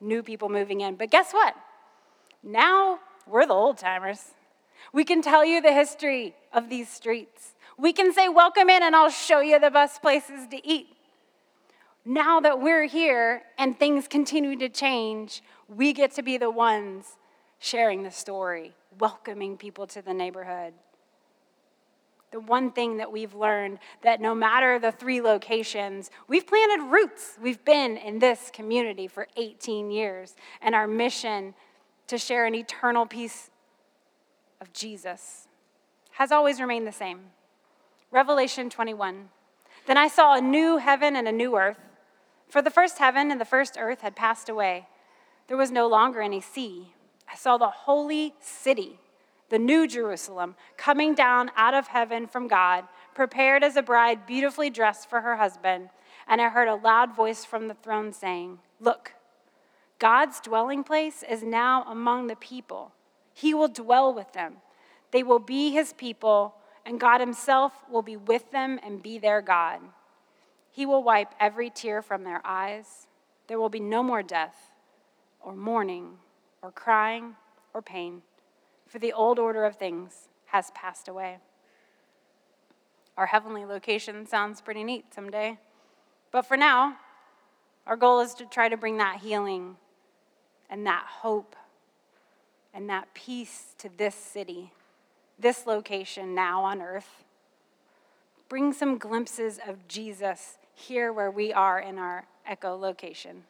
New 0.00 0.22
people 0.22 0.48
moving 0.48 0.82
in. 0.82 0.96
But 0.96 1.10
guess 1.10 1.32
what? 1.32 1.54
Now 2.42 3.00
we're 3.26 3.46
the 3.46 3.54
old 3.54 3.78
timers. 3.78 4.34
We 4.92 5.04
can 5.04 5.22
tell 5.22 5.44
you 5.44 5.60
the 5.60 5.72
history 5.72 6.34
of 6.52 6.68
these 6.68 6.88
streets. 6.88 7.54
We 7.76 7.92
can 7.92 8.12
say, 8.12 8.28
Welcome 8.28 8.70
in, 8.70 8.82
and 8.82 8.94
I'll 8.94 9.10
show 9.10 9.40
you 9.40 9.58
the 9.58 9.70
best 9.70 10.02
places 10.02 10.46
to 10.50 10.66
eat. 10.66 10.88
Now 12.04 12.40
that 12.40 12.60
we're 12.60 12.84
here 12.84 13.42
and 13.58 13.78
things 13.78 14.06
continue 14.08 14.58
to 14.58 14.68
change, 14.68 15.42
we 15.68 15.92
get 15.92 16.12
to 16.12 16.22
be 16.22 16.36
the 16.36 16.50
ones 16.50 17.16
sharing 17.58 18.02
the 18.02 18.10
story, 18.10 18.74
welcoming 18.98 19.56
people 19.56 19.86
to 19.86 20.02
the 20.02 20.12
neighborhood, 20.12 20.74
the 22.30 22.40
one 22.40 22.72
thing 22.72 22.98
that 22.98 23.10
we've 23.10 23.32
learned 23.32 23.78
that 24.02 24.20
no 24.20 24.34
matter 24.34 24.78
the 24.78 24.92
three 24.92 25.22
locations, 25.22 26.10
we've 26.28 26.46
planted 26.46 26.90
roots. 26.90 27.38
We've 27.40 27.64
been 27.64 27.96
in 27.96 28.18
this 28.18 28.50
community 28.52 29.06
for 29.06 29.28
18 29.36 29.90
years, 29.90 30.34
and 30.60 30.74
our 30.74 30.86
mission 30.86 31.54
to 32.08 32.18
share 32.18 32.44
an 32.44 32.54
eternal 32.54 33.06
peace 33.06 33.50
of 34.64 34.72
Jesus 34.72 35.46
has 36.12 36.32
always 36.32 36.58
remained 36.58 36.86
the 36.86 36.92
same. 36.92 37.20
Revelation 38.10 38.70
21. 38.70 39.28
Then 39.86 39.98
I 39.98 40.08
saw 40.08 40.34
a 40.34 40.40
new 40.40 40.78
heaven 40.78 41.16
and 41.16 41.28
a 41.28 41.32
new 41.32 41.58
earth, 41.58 41.78
for 42.48 42.62
the 42.62 42.70
first 42.70 42.96
heaven 42.96 43.30
and 43.30 43.38
the 43.38 43.44
first 43.44 43.76
earth 43.78 44.00
had 44.00 44.16
passed 44.16 44.48
away. 44.48 44.86
There 45.48 45.58
was 45.58 45.70
no 45.70 45.86
longer 45.86 46.22
any 46.22 46.40
sea. 46.40 46.94
I 47.30 47.36
saw 47.36 47.58
the 47.58 47.68
holy 47.68 48.32
city 48.40 48.98
the 49.50 49.58
new 49.58 49.86
Jerusalem, 49.86 50.56
coming 50.78 51.14
down 51.14 51.50
out 51.54 51.74
of 51.74 51.88
heaven 51.88 52.26
from 52.26 52.48
God, 52.48 52.84
prepared 53.14 53.62
as 53.62 53.76
a 53.76 53.82
bride 53.82 54.26
beautifully 54.26 54.70
dressed 54.70 55.10
for 55.10 55.20
her 55.20 55.36
husband. 55.36 55.90
And 56.26 56.40
I 56.40 56.48
heard 56.48 56.66
a 56.66 56.74
loud 56.74 57.14
voice 57.14 57.44
from 57.44 57.68
the 57.68 57.74
throne 57.74 58.14
saying, 58.14 58.60
Look, 58.80 59.12
God's 59.98 60.40
dwelling 60.40 60.82
place 60.82 61.22
is 61.22 61.42
now 61.42 61.84
among 61.84 62.26
the 62.26 62.36
people. 62.36 62.92
He 63.34 63.52
will 63.52 63.68
dwell 63.68 64.14
with 64.14 64.32
them. 64.32 64.56
They 65.10 65.22
will 65.22 65.38
be 65.38 65.70
his 65.72 65.92
people, 65.92 66.54
and 66.86 66.98
God 66.98 67.20
himself 67.20 67.72
will 67.90 68.02
be 68.02 68.16
with 68.16 68.50
them 68.50 68.80
and 68.82 69.02
be 69.02 69.18
their 69.18 69.42
God. 69.42 69.80
He 70.70 70.86
will 70.86 71.02
wipe 71.02 71.34
every 71.38 71.68
tear 71.68 72.00
from 72.00 72.24
their 72.24 72.40
eyes. 72.44 73.06
There 73.46 73.58
will 73.58 73.68
be 73.68 73.80
no 73.80 74.02
more 74.02 74.22
death, 74.22 74.56
or 75.40 75.54
mourning, 75.54 76.14
or 76.62 76.72
crying, 76.72 77.36
or 77.74 77.82
pain 77.82 78.22
for 78.94 79.00
the 79.00 79.12
old 79.12 79.40
order 79.40 79.64
of 79.64 79.74
things 79.74 80.28
has 80.46 80.70
passed 80.70 81.08
away. 81.08 81.38
Our 83.16 83.26
heavenly 83.26 83.64
location 83.64 84.24
sounds 84.24 84.60
pretty 84.60 84.84
neat 84.84 85.12
someday. 85.12 85.58
But 86.30 86.42
for 86.42 86.56
now, 86.56 86.96
our 87.88 87.96
goal 87.96 88.20
is 88.20 88.34
to 88.34 88.46
try 88.46 88.68
to 88.68 88.76
bring 88.76 88.98
that 88.98 89.20
healing 89.20 89.76
and 90.70 90.86
that 90.86 91.04
hope 91.08 91.56
and 92.74 92.90
that 92.90 93.14
peace 93.14 93.74
to 93.78 93.88
this 93.96 94.14
city, 94.14 94.72
this 95.38 95.66
location 95.66 96.34
now 96.34 96.64
on 96.64 96.82
earth. 96.82 97.24
Bring 98.48 98.72
some 98.72 98.98
glimpses 98.98 99.60
of 99.66 99.86
Jesus 99.88 100.58
here 100.74 101.12
where 101.12 101.30
we 101.30 101.52
are 101.52 101.78
in 101.78 101.98
our 101.98 102.26
echo 102.46 102.76
location. 102.76 103.44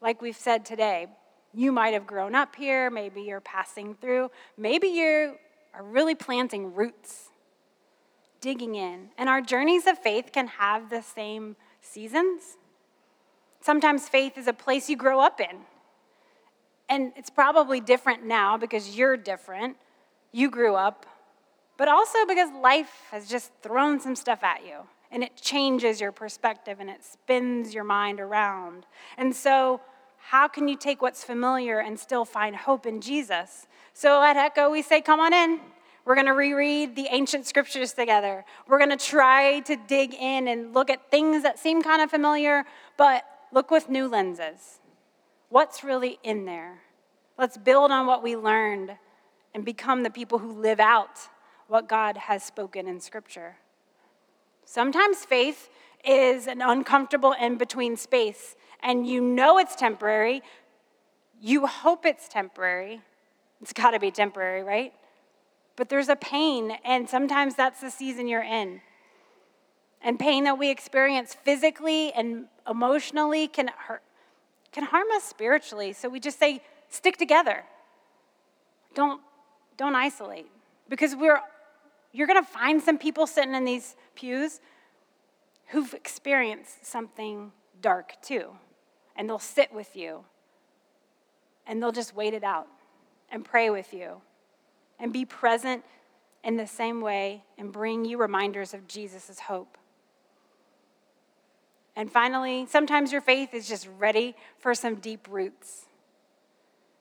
Like 0.00 0.22
we've 0.22 0.36
said 0.36 0.64
today, 0.64 1.08
you 1.52 1.72
might 1.72 1.92
have 1.92 2.06
grown 2.06 2.34
up 2.34 2.56
here, 2.56 2.90
maybe 2.90 3.22
you're 3.22 3.40
passing 3.40 3.94
through, 3.94 4.30
maybe 4.56 4.88
you 4.88 5.34
are 5.74 5.82
really 5.82 6.14
planting 6.14 6.74
roots, 6.74 7.28
digging 8.40 8.74
in. 8.74 9.10
And 9.18 9.28
our 9.28 9.40
journeys 9.40 9.86
of 9.86 9.98
faith 9.98 10.30
can 10.32 10.46
have 10.46 10.88
the 10.88 11.02
same 11.02 11.56
seasons. 11.82 12.56
Sometimes 13.60 14.08
faith 14.08 14.38
is 14.38 14.48
a 14.48 14.52
place 14.52 14.88
you 14.88 14.96
grow 14.96 15.20
up 15.20 15.40
in. 15.40 15.58
And 16.90 17.12
it's 17.16 17.30
probably 17.30 17.80
different 17.80 18.26
now 18.26 18.58
because 18.58 18.98
you're 18.98 19.16
different. 19.16 19.76
You 20.32 20.50
grew 20.50 20.74
up, 20.74 21.06
but 21.76 21.88
also 21.88 22.26
because 22.26 22.50
life 22.60 23.04
has 23.12 23.28
just 23.28 23.52
thrown 23.62 24.00
some 24.00 24.16
stuff 24.16 24.42
at 24.42 24.66
you 24.66 24.80
and 25.12 25.22
it 25.22 25.36
changes 25.36 26.00
your 26.00 26.12
perspective 26.12 26.78
and 26.80 26.90
it 26.90 27.04
spins 27.04 27.72
your 27.72 27.84
mind 27.84 28.20
around. 28.20 28.86
And 29.16 29.34
so 29.34 29.80
how 30.18 30.48
can 30.48 30.68
you 30.68 30.76
take 30.76 31.00
what's 31.00 31.24
familiar 31.24 31.78
and 31.78 31.98
still 31.98 32.24
find 32.24 32.54
hope 32.54 32.86
in 32.86 33.00
Jesus? 33.00 33.68
So 33.94 34.22
at 34.22 34.36
Echo, 34.36 34.70
we 34.70 34.82
say, 34.82 35.00
come 35.00 35.20
on 35.20 35.32
in. 35.32 35.60
We're 36.04 36.16
going 36.16 36.26
to 36.26 36.34
reread 36.34 36.96
the 36.96 37.06
ancient 37.10 37.46
scriptures 37.46 37.92
together. 37.92 38.44
We're 38.66 38.78
going 38.78 38.90
to 38.90 38.96
try 38.96 39.60
to 39.60 39.76
dig 39.76 40.14
in 40.14 40.48
and 40.48 40.74
look 40.74 40.90
at 40.90 41.08
things 41.10 41.44
that 41.44 41.58
seem 41.58 41.82
kind 41.82 42.02
of 42.02 42.10
familiar, 42.10 42.64
but 42.96 43.24
look 43.52 43.70
with 43.70 43.88
new 43.88 44.08
lenses. 44.08 44.79
What's 45.50 45.84
really 45.84 46.18
in 46.22 46.46
there? 46.46 46.80
Let's 47.38 47.58
build 47.58 47.90
on 47.90 48.06
what 48.06 48.22
we 48.22 48.36
learned 48.36 48.96
and 49.54 49.64
become 49.64 50.02
the 50.02 50.10
people 50.10 50.38
who 50.38 50.52
live 50.52 50.80
out 50.80 51.18
what 51.68 51.88
God 51.88 52.16
has 52.16 52.42
spoken 52.42 52.88
in 52.88 53.00
Scripture. 53.00 53.56
Sometimes 54.64 55.24
faith 55.24 55.68
is 56.04 56.46
an 56.46 56.62
uncomfortable 56.62 57.32
in 57.32 57.58
between 57.58 57.96
space 57.96 58.56
and 58.82 59.06
you 59.06 59.20
know 59.20 59.58
it's 59.58 59.76
temporary, 59.76 60.42
you 61.40 61.66
hope 61.66 62.06
it's 62.06 62.28
temporary. 62.28 63.00
It's 63.60 63.72
got 63.72 63.90
to 63.92 63.98
be 63.98 64.10
temporary, 64.10 64.62
right? 64.62 64.92
But 65.76 65.88
there's 65.88 66.08
a 66.08 66.16
pain, 66.16 66.72
and 66.84 67.08
sometimes 67.08 67.54
that's 67.54 67.80
the 67.80 67.90
season 67.90 68.26
you're 68.26 68.42
in. 68.42 68.80
And 70.02 70.18
pain 70.18 70.44
that 70.44 70.58
we 70.58 70.70
experience 70.70 71.34
physically 71.34 72.12
and 72.12 72.46
emotionally 72.68 73.48
can 73.48 73.70
hurt, 73.86 74.02
can 74.72 74.84
harm 74.84 75.06
us 75.14 75.24
spiritually. 75.24 75.92
So 75.92 76.08
we 76.08 76.20
just 76.20 76.38
say, 76.38 76.62
stick 76.88 77.16
together. 77.16 77.64
Don't, 78.94 79.20
don't 79.76 79.94
isolate. 79.94 80.46
Because 80.88 81.14
we're, 81.14 81.40
you're 82.12 82.26
going 82.26 82.42
to 82.42 82.48
find 82.48 82.82
some 82.82 82.98
people 82.98 83.26
sitting 83.26 83.54
in 83.54 83.64
these 83.64 83.96
pews 84.14 84.60
who've 85.68 85.94
experienced 85.94 86.84
something 86.84 87.52
dark 87.80 88.20
too 88.22 88.50
and 89.16 89.28
they'll 89.28 89.38
sit 89.38 89.72
with 89.72 89.96
you 89.96 90.24
and 91.66 91.82
they'll 91.82 91.92
just 91.92 92.14
wait 92.14 92.34
it 92.34 92.42
out 92.42 92.66
and 93.30 93.44
pray 93.44 93.70
with 93.70 93.92
you 93.92 94.20
and 94.98 95.12
be 95.12 95.24
present 95.24 95.84
in 96.42 96.56
the 96.56 96.66
same 96.66 97.00
way 97.00 97.44
and 97.58 97.72
bring 97.72 98.04
you 98.04 98.18
reminders 98.18 98.74
of 98.74 98.88
Jesus' 98.88 99.38
hope. 99.40 99.76
And 102.00 102.10
finally, 102.10 102.64
sometimes 102.64 103.12
your 103.12 103.20
faith 103.20 103.52
is 103.52 103.68
just 103.68 103.86
ready 103.98 104.34
for 104.58 104.74
some 104.74 104.94
deep 104.94 105.28
roots. 105.28 105.84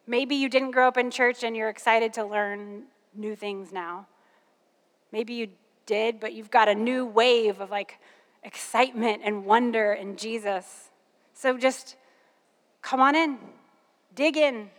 Maybe 0.06 0.36
you 0.36 0.50
didn't 0.50 0.72
grow 0.72 0.90
up 0.90 0.98
in 0.98 1.10
church 1.10 1.42
and 1.42 1.56
you're 1.56 1.70
excited 1.70 2.12
to 2.16 2.26
learn 2.26 2.84
new 3.16 3.34
things 3.34 3.72
now. 3.72 4.08
Maybe 5.14 5.36
you 5.36 5.48
did, 5.86 6.20
but 6.20 6.34
you've 6.34 6.52
got 6.52 6.68
a 6.68 6.76
new 6.76 7.06
wave 7.06 7.62
of 7.62 7.70
like 7.70 7.98
excitement 8.44 9.22
and 9.24 9.46
wonder 9.46 9.94
in 9.94 10.18
Jesus. 10.18 10.90
So 11.34 11.58
just 11.58 11.96
Come 12.82 13.02
on 13.02 13.16
in, 13.16 13.38
dig 14.16 14.38
in, 14.38 14.70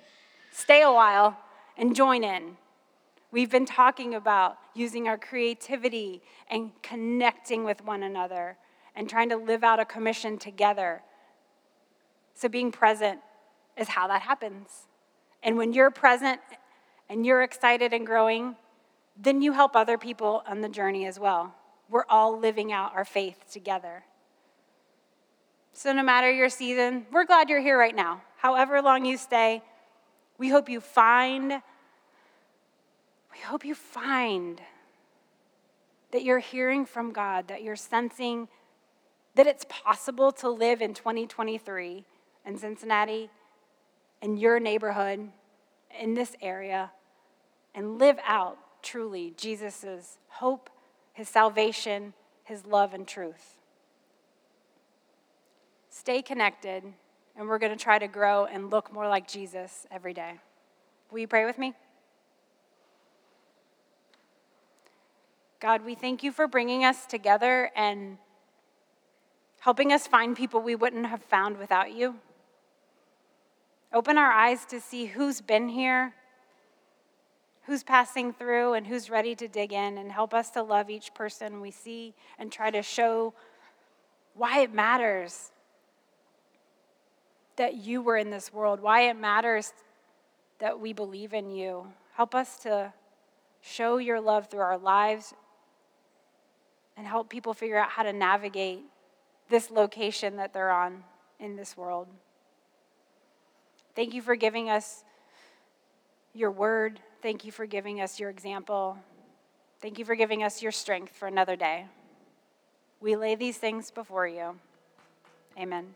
stay 0.52 0.82
a 0.82 0.92
while, 0.92 1.38
and 1.76 1.94
join 1.94 2.24
in. 2.24 2.56
We've 3.30 3.50
been 3.50 3.66
talking 3.66 4.14
about 4.14 4.56
using 4.74 5.06
our 5.06 5.18
creativity 5.18 6.22
and 6.50 6.72
connecting 6.82 7.64
with 7.64 7.84
one 7.84 8.02
another 8.02 8.56
and 9.00 9.08
trying 9.08 9.30
to 9.30 9.36
live 9.36 9.64
out 9.64 9.80
a 9.80 9.84
commission 9.86 10.36
together. 10.36 11.00
So, 12.34 12.50
being 12.50 12.70
present 12.70 13.20
is 13.74 13.88
how 13.88 14.06
that 14.08 14.20
happens. 14.20 14.68
And 15.42 15.56
when 15.56 15.72
you're 15.72 15.90
present 15.90 16.38
and 17.08 17.24
you're 17.24 17.40
excited 17.40 17.94
and 17.94 18.06
growing, 18.06 18.56
then 19.16 19.40
you 19.40 19.54
help 19.54 19.74
other 19.74 19.96
people 19.96 20.42
on 20.46 20.60
the 20.60 20.68
journey 20.68 21.06
as 21.06 21.18
well. 21.18 21.54
We're 21.88 22.04
all 22.10 22.38
living 22.38 22.72
out 22.72 22.94
our 22.94 23.06
faith 23.06 23.50
together. 23.50 24.04
So, 25.72 25.94
no 25.94 26.02
matter 26.02 26.30
your 26.30 26.50
season, 26.50 27.06
we're 27.10 27.24
glad 27.24 27.48
you're 27.48 27.62
here 27.62 27.78
right 27.78 27.96
now. 27.96 28.20
However 28.36 28.82
long 28.82 29.06
you 29.06 29.16
stay, 29.16 29.62
we 30.36 30.50
hope 30.50 30.68
you 30.68 30.82
find, 30.82 31.62
we 33.32 33.38
hope 33.46 33.64
you 33.64 33.74
find 33.74 34.60
that 36.10 36.22
you're 36.22 36.38
hearing 36.38 36.84
from 36.84 37.14
God, 37.14 37.48
that 37.48 37.62
you're 37.62 37.76
sensing 37.76 38.46
that 39.34 39.46
it's 39.46 39.64
possible 39.68 40.32
to 40.32 40.48
live 40.48 40.82
in 40.82 40.94
2023 40.94 42.04
in 42.46 42.58
Cincinnati, 42.58 43.30
in 44.22 44.36
your 44.36 44.58
neighborhood, 44.60 45.28
in 45.98 46.14
this 46.14 46.34
area, 46.40 46.90
and 47.74 47.98
live 47.98 48.18
out 48.24 48.58
truly 48.82 49.34
Jesus' 49.36 50.18
hope, 50.28 50.70
his 51.12 51.28
salvation, 51.28 52.14
his 52.44 52.66
love, 52.66 52.94
and 52.94 53.06
truth 53.06 53.56
stay 55.90 56.22
connected, 56.22 56.84
and 57.36 57.48
we're 57.48 57.58
going 57.58 57.76
to 57.76 57.82
try 57.82 57.98
to 57.98 58.08
grow 58.08 58.46
and 58.46 58.70
look 58.70 58.92
more 58.92 59.08
like 59.08 59.28
Jesus 59.28 59.86
every 59.90 60.14
day. 60.14 60.34
Will 61.10 61.18
you 61.18 61.28
pray 61.28 61.44
with 61.44 61.58
me? 61.58 61.74
God, 65.60 65.84
we 65.84 65.94
thank 65.94 66.22
you 66.22 66.32
for 66.32 66.46
bringing 66.46 66.84
us 66.84 67.04
together 67.04 67.70
and 67.76 68.16
helping 69.60 69.92
us 69.92 70.06
find 70.06 70.36
people 70.36 70.60
we 70.60 70.74
wouldn't 70.74 71.06
have 71.06 71.22
found 71.22 71.56
without 71.58 71.92
you. 71.92 72.16
Open 73.92 74.18
our 74.18 74.30
eyes 74.30 74.64
to 74.66 74.80
see 74.80 75.06
who's 75.06 75.40
been 75.40 75.68
here, 75.68 76.14
who's 77.64 77.82
passing 77.82 78.32
through, 78.32 78.72
and 78.72 78.86
who's 78.86 79.10
ready 79.10 79.34
to 79.34 79.46
dig 79.46 79.72
in, 79.72 79.98
and 79.98 80.10
help 80.10 80.32
us 80.32 80.50
to 80.50 80.62
love 80.62 80.90
each 80.90 81.12
person 81.14 81.60
we 81.60 81.70
see 81.70 82.14
and 82.38 82.50
try 82.50 82.70
to 82.70 82.82
show 82.82 83.34
why 84.34 84.60
it 84.60 84.72
matters 84.72 85.50
that 87.56 87.74
you 87.74 88.00
were 88.00 88.16
in 88.16 88.30
this 88.30 88.52
world, 88.52 88.80
why 88.80 89.02
it 89.02 89.16
matters 89.16 89.74
that 90.58 90.80
we 90.80 90.92
believe 90.92 91.34
in 91.34 91.50
you. 91.50 91.86
Help 92.14 92.34
us 92.34 92.58
to 92.58 92.92
show 93.60 93.98
your 93.98 94.20
love 94.20 94.46
through 94.48 94.60
our 94.60 94.78
lives, 94.78 95.34
and 96.96 97.06
help 97.06 97.28
people 97.28 97.52
figure 97.52 97.78
out 97.78 97.90
how 97.90 98.02
to 98.02 98.12
navigate 98.12 98.84
this 99.50 99.70
location 99.70 100.36
that 100.36 100.54
they're 100.54 100.70
on 100.70 101.04
in 101.38 101.56
this 101.56 101.76
world. 101.76 102.08
Thank 103.94 104.14
you 104.14 104.22
for 104.22 104.36
giving 104.36 104.70
us 104.70 105.04
your 106.32 106.50
word. 106.50 107.00
Thank 107.20 107.44
you 107.44 107.52
for 107.52 107.66
giving 107.66 108.00
us 108.00 108.18
your 108.18 108.30
example. 108.30 108.96
Thank 109.82 109.98
you 109.98 110.04
for 110.04 110.14
giving 110.14 110.42
us 110.42 110.62
your 110.62 110.72
strength 110.72 111.14
for 111.14 111.26
another 111.26 111.56
day. 111.56 111.86
We 113.00 113.16
lay 113.16 113.34
these 113.34 113.58
things 113.58 113.90
before 113.90 114.26
you. 114.26 114.56
Amen. 115.58 115.94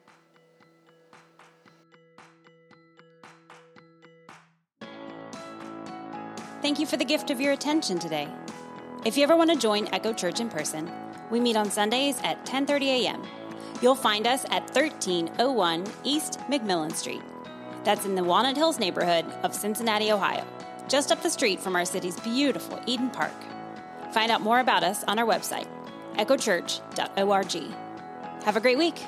Thank 6.61 6.79
you 6.79 6.87
for 6.87 6.97
the 6.97 7.05
gift 7.05 7.31
of 7.31 7.41
your 7.41 7.53
attention 7.53 7.99
today. 7.99 8.27
If 9.05 9.19
you 9.19 9.23
ever 9.23 9.37
want 9.37 9.51
to 9.51 9.57
join 9.57 9.87
Echo 9.93 10.15
Church 10.15 10.41
in 10.41 10.49
person, 10.49 10.91
we 11.31 11.39
meet 11.39 11.57
on 11.57 11.71
Sundays 11.71 12.19
at 12.25 12.45
10:30 12.47 13.05
a.m. 13.05 13.23
You'll 13.81 13.95
find 13.95 14.27
us 14.27 14.45
at 14.47 14.63
1301 14.75 15.85
East 16.05 16.39
McMillan 16.49 16.95
Street. 16.95 17.23
That's 17.85 18.05
in 18.05 18.15
the 18.15 18.25
Walnut 18.25 18.57
Hills 18.57 18.79
neighborhood 18.79 19.27
of 19.43 19.55
Cincinnati, 19.55 20.11
Ohio, 20.11 20.47
just 20.89 21.13
up 21.13 21.23
the 21.23 21.31
street 21.31 21.61
from 21.61 21.77
our 21.77 21.85
city's 21.85 22.19
beautiful 22.21 22.81
Eden 22.87 23.11
Park. 23.11 23.35
Find 24.13 24.31
out 24.31 24.41
more 24.41 24.61
about 24.61 24.85
us 24.85 25.05
on 25.05 25.19
our 25.19 25.27
website, 25.27 25.67
echochurch.org. 26.15 27.75
Have 28.45 28.57
a 28.57 28.61
great 28.61 28.79
week. 28.79 29.03